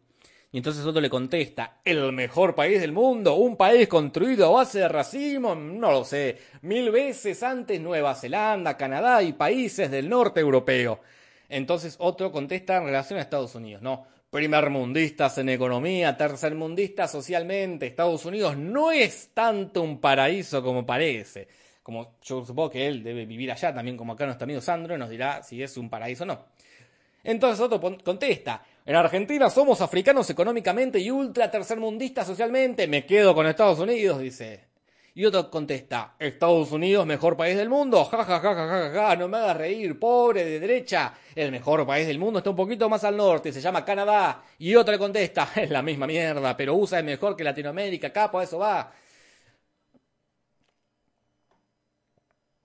[0.53, 3.35] Y entonces otro le contesta, ¿el mejor país del mundo?
[3.35, 5.57] ¿Un país construido a base de racismo?
[5.57, 6.39] No lo sé.
[6.63, 11.01] Mil veces antes Nueva Zelanda, Canadá y países del norte europeo.
[11.49, 14.07] Entonces otro contesta en relación a Estados Unidos, ¿no?
[14.31, 17.87] Primermundistas en economía, tercermundistas socialmente.
[17.89, 21.49] Estados Unidos no es tanto un paraíso como parece
[21.87, 25.09] como yo supongo que él debe vivir allá también como acá nuestro amigo Sandro, nos
[25.09, 26.47] dirá si es un paraíso o no.
[27.23, 33.47] Entonces otro contesta, en Argentina somos africanos económicamente y ultra tercermundistas socialmente, me quedo con
[33.47, 34.65] Estados Unidos, dice.
[35.15, 39.15] Y otro contesta, Estados Unidos, mejor país del mundo, ja, ja, ja, ja, ja, ja,
[39.15, 42.89] no me hagas reír, pobre de derecha, el mejor país del mundo está un poquito
[42.89, 44.43] más al norte, se llama Canadá.
[44.59, 48.43] Y otro contesta, es la misma mierda, pero USA es mejor que Latinoamérica, capo, a
[48.43, 48.93] eso va.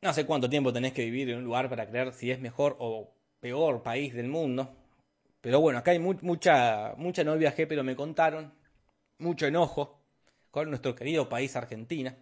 [0.01, 2.75] No sé cuánto tiempo tenés que vivir en un lugar para creer si es mejor
[2.79, 4.75] o peor país del mundo.
[5.41, 8.53] Pero bueno, acá hay mucha, mucha no viajé, pero me contaron.
[9.19, 10.01] Mucho enojo
[10.49, 12.17] con nuestro querido país Argentina.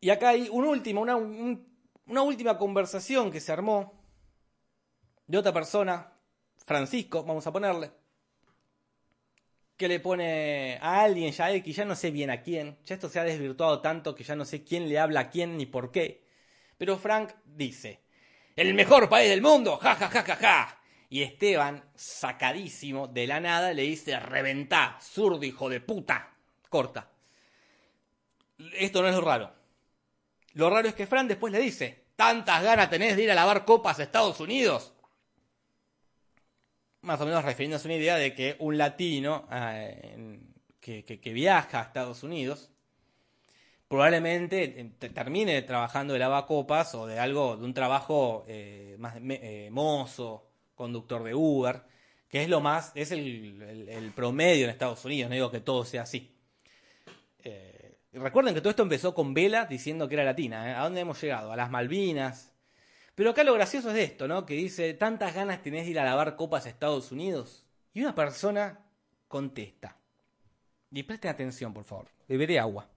[0.00, 3.96] Y acá hay un último, una, una última conversación que se armó
[5.26, 6.12] de otra persona,
[6.64, 7.90] Francisco, vamos a ponerle,
[9.76, 13.08] que le pone a alguien ya X, ya no sé bien a quién, ya esto
[13.08, 15.90] se ha desvirtuado tanto que ya no sé quién le habla a quién ni por
[15.90, 16.24] qué.
[16.78, 18.00] Pero Frank dice,
[18.54, 20.80] el mejor país del mundo, ja ja ja ja ja.
[21.08, 26.34] Y Esteban, sacadísimo de la nada, le dice, reventá, zurdo hijo de puta.
[26.68, 27.12] Corta.
[28.72, 29.54] Esto no es lo raro.
[30.54, 33.64] Lo raro es que Frank después le dice, tantas ganas tenés de ir a lavar
[33.64, 34.95] copas a Estados Unidos
[37.06, 40.40] más o menos refiriéndose a una idea de que un latino eh,
[40.80, 42.70] que, viaja a Estados Unidos
[43.88, 49.14] probablemente eh, termine trabajando de lavacopas o de algo, de un trabajo eh, más
[49.70, 51.82] mozo, conductor de Uber,
[52.28, 56.02] que es lo más, es el, promedio en Estados Unidos, no digo que todo sea
[56.02, 56.34] así.
[58.12, 61.52] recuerden que todo esto empezó con Vela diciendo que era latina, ¿A dónde hemos llegado?
[61.52, 62.55] A las Malvinas,
[63.16, 64.44] pero acá lo gracioso es esto, ¿no?
[64.44, 67.64] Que dice, tantas ganas tenés de ir a lavar copas a Estados Unidos.
[67.94, 68.84] Y una persona
[69.26, 69.96] contesta.
[70.92, 72.10] Y presten atención, por favor.
[72.28, 72.90] Beberé agua.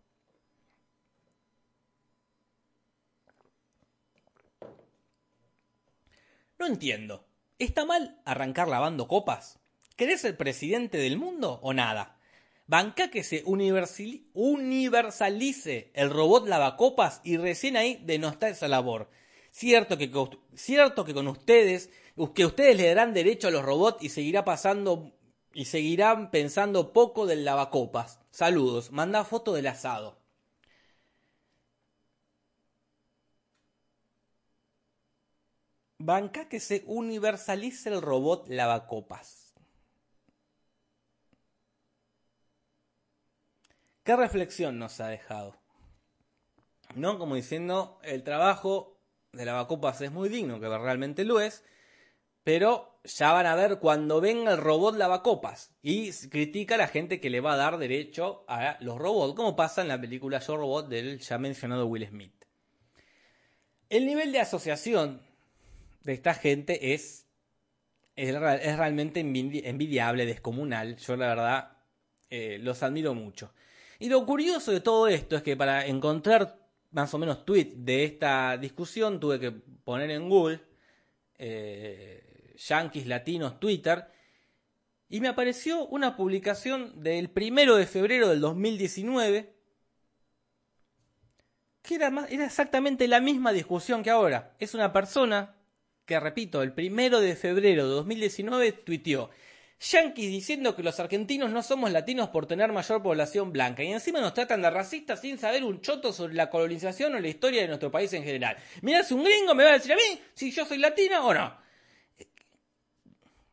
[6.59, 7.25] No entiendo.
[7.57, 9.59] ¿Está mal arrancar lavando copas?
[9.95, 12.19] ¿Querés ser presidente del mundo o nada?
[12.67, 19.09] Banca que se universalice el robot lavacopas y recién ahí denostar esa labor.
[19.51, 20.11] Cierto que,
[20.55, 21.89] cierto que con ustedes,
[22.35, 25.11] que ustedes le darán derecho a los robots y seguirá pasando
[25.53, 28.19] y seguirán pensando poco del lavacopas.
[28.31, 30.19] Saludos, manda foto del asado.
[35.97, 39.53] Banca que se universalice el robot lavacopas.
[44.03, 45.55] ¿Qué reflexión nos ha dejado?
[46.95, 47.19] ¿No?
[47.19, 48.98] Como diciendo, el trabajo
[49.39, 51.63] de lavacopas es muy digno, que realmente lo es,
[52.43, 57.21] pero ya van a ver cuando venga el robot lavacopas y critica a la gente
[57.21, 60.57] que le va a dar derecho a los robots, como pasa en la película Yo
[60.57, 62.33] Robot del ya mencionado Will Smith.
[63.87, 65.21] El nivel de asociación
[66.03, 67.27] de esta gente es,
[68.17, 70.97] es, realmente envidiable, descomunal.
[70.97, 71.77] Yo la verdad
[72.29, 73.53] eh, los admiro mucho.
[73.99, 76.58] Y lo curioso de todo esto es que para encontrar
[76.91, 80.61] más o menos tweet de esta discusión, tuve que poner en Google
[81.37, 84.05] eh, Yankees Latinos Twitter
[85.07, 89.55] y me apareció una publicación del primero de febrero del 2019
[91.81, 94.55] que era, era exactamente la misma discusión que ahora.
[94.59, 95.55] Es una persona
[96.05, 99.29] que repito, el primero de febrero de 2019 tuiteó.
[99.79, 104.19] Yankees diciendo que los argentinos no somos latinos por tener mayor población blanca y encima
[104.19, 107.69] nos tratan de racistas sin saber un choto sobre la colonización o la historia de
[107.69, 108.57] nuestro país en general.
[108.81, 111.33] Mirá, si un gringo me va a decir a mí si yo soy latina o
[111.33, 111.55] no.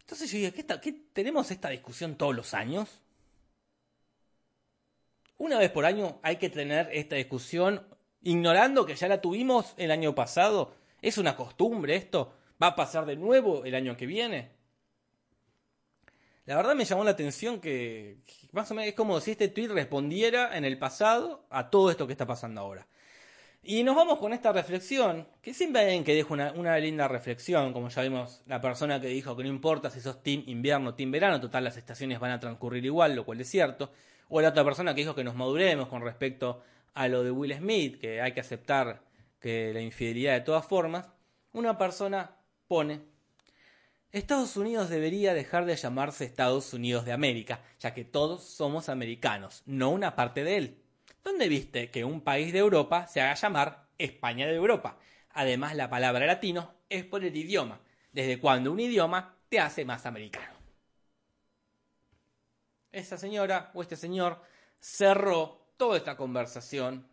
[0.00, 3.00] Entonces yo digo, ¿qué, ¿qué tenemos esta discusión todos los años?
[5.38, 7.86] Una vez por año hay que tener esta discusión
[8.22, 10.74] ignorando que ya la tuvimos el año pasado.
[11.02, 12.34] ¿Es una costumbre esto?
[12.60, 14.55] ¿Va a pasar de nuevo el año que viene?
[16.46, 18.18] La verdad me llamó la atención que,
[18.52, 22.06] más o menos es como si este tweet respondiera en el pasado a todo esto
[22.06, 22.86] que está pasando ahora.
[23.64, 27.72] Y nos vamos con esta reflexión, que siempre hay que deja una, una, linda reflexión,
[27.72, 30.94] como ya vimos la persona que dijo que no importa si sos team invierno o
[30.94, 33.90] team verano, total las estaciones van a transcurrir igual, lo cual es cierto.
[34.28, 36.62] O la otra persona que dijo que nos maduremos con respecto
[36.94, 39.02] a lo de Will Smith, que hay que aceptar
[39.40, 41.08] que la infidelidad de todas formas.
[41.52, 42.36] Una persona
[42.68, 43.15] pone
[44.12, 49.62] Estados Unidos debería dejar de llamarse Estados Unidos de América, ya que todos somos americanos,
[49.66, 50.82] no una parte de él.
[51.24, 54.98] ¿Dónde viste que un país de Europa se haga llamar España de Europa?
[55.30, 57.80] Además, la palabra latino es por el idioma.
[58.12, 60.54] ¿Desde cuando un idioma te hace más americano?
[62.92, 64.40] Esa señora o este señor
[64.78, 67.06] cerró toda esta conversación.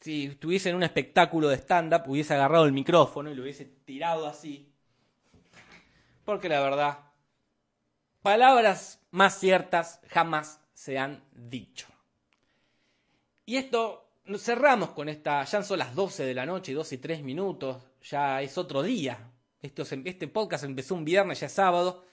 [0.00, 4.26] Si estuviese en un espectáculo de stand-up, hubiese agarrado el micrófono y lo hubiese tirado
[4.26, 4.69] así
[6.30, 6.98] porque la verdad,
[8.22, 11.88] palabras más ciertas jamás se han dicho.
[13.46, 17.24] Y esto, cerramos con esta, ya son las 12 de la noche, 12 y 3
[17.24, 19.32] minutos, ya es otro día.
[19.60, 22.04] este podcast empezó un viernes, ya es sábado.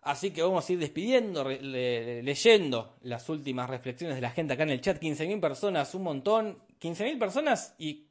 [0.00, 4.70] Así que vamos a ir despidiendo, leyendo las últimas reflexiones de la gente acá en
[4.70, 5.00] el chat.
[5.00, 6.58] 15.000 personas, un montón.
[6.80, 8.08] 15.000 personas y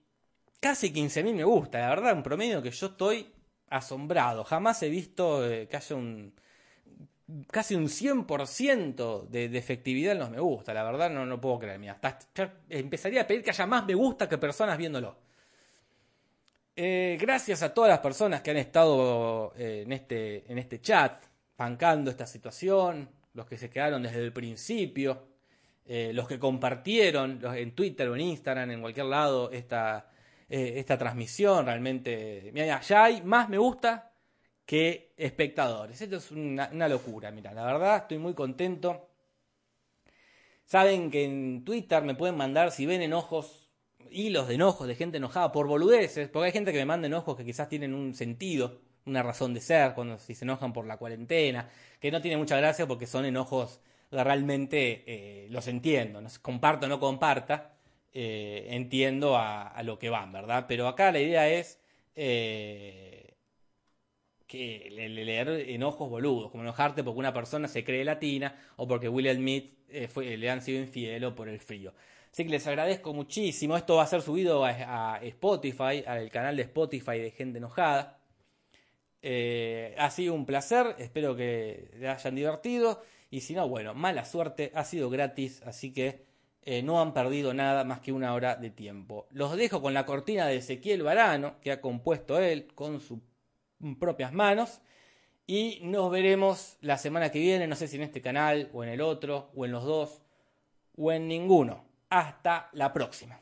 [0.61, 1.79] casi 15.000 me gusta.
[1.79, 3.34] La verdad, un promedio que yo estoy
[3.77, 4.43] asombrado.
[4.43, 6.33] Jamás he visto eh, que haya un
[7.49, 10.73] casi un 100% de, de, efectividad en los me gusta.
[10.73, 11.79] La verdad no, no puedo creer.
[11.79, 11.99] Mira,
[12.69, 15.17] empezaría a pedir que haya más me gusta que personas viéndolo.
[16.75, 21.23] Eh, gracias a todas las personas que han estado eh, en, este, en este chat,
[21.57, 25.35] bancando esta situación, los que se quedaron desde el principio,
[25.87, 30.09] los que compartieron en Twitter o en Instagram, en cualquier lado, esta,
[30.49, 31.65] eh, esta transmisión.
[31.65, 34.11] Realmente, mira, ya hay más me gusta
[34.65, 36.01] que espectadores.
[36.01, 39.09] Esto es una, locura, mira, la verdad estoy muy contento.
[40.65, 43.69] Saben que en Twitter me pueden mandar, si ven enojos,
[44.09, 47.37] hilos de enojos de gente enojada por boludeces, porque hay gente que me manda enojos
[47.37, 50.97] que quizás tienen un sentido, una razón de ser, cuando si se enojan por la
[50.97, 51.69] cuarentena,
[51.99, 53.81] que no tiene mucha gracia porque son enojos
[54.11, 57.74] realmente eh, los entiendo, no comparto o no comparta,
[58.17, 60.67] eh, entiendo a, lo que van, ¿verdad?
[60.69, 61.81] Pero acá la idea es
[62.15, 63.33] eh,
[64.47, 69.29] que leer enojos boludos, como enojarte porque una persona se cree latina o porque Will
[69.35, 71.93] Smith eh, le han sido infiel o por el frío.
[72.31, 73.75] Así que les agradezco muchísimo.
[73.75, 78.21] Esto va a ser subido a, Spotify, al canal de Spotify de Gente Enojada.
[79.97, 83.03] ha sido un placer, espero que le hayan divertido.
[83.29, 86.24] Y si no, bueno, mala suerte, ha sido gratis, así que
[86.67, 89.27] eh, no han perdido nada más que una hora de tiempo.
[89.29, 93.19] Los dejo con la cortina de Ezequiel Varano, que ha compuesto él con sus
[93.99, 94.81] propias manos.
[95.45, 98.89] Y nos veremos la semana que viene, no sé si en este canal o en
[98.89, 100.23] el otro, o en los dos,
[100.97, 101.85] o en ninguno.
[102.09, 103.39] Hasta la próxima.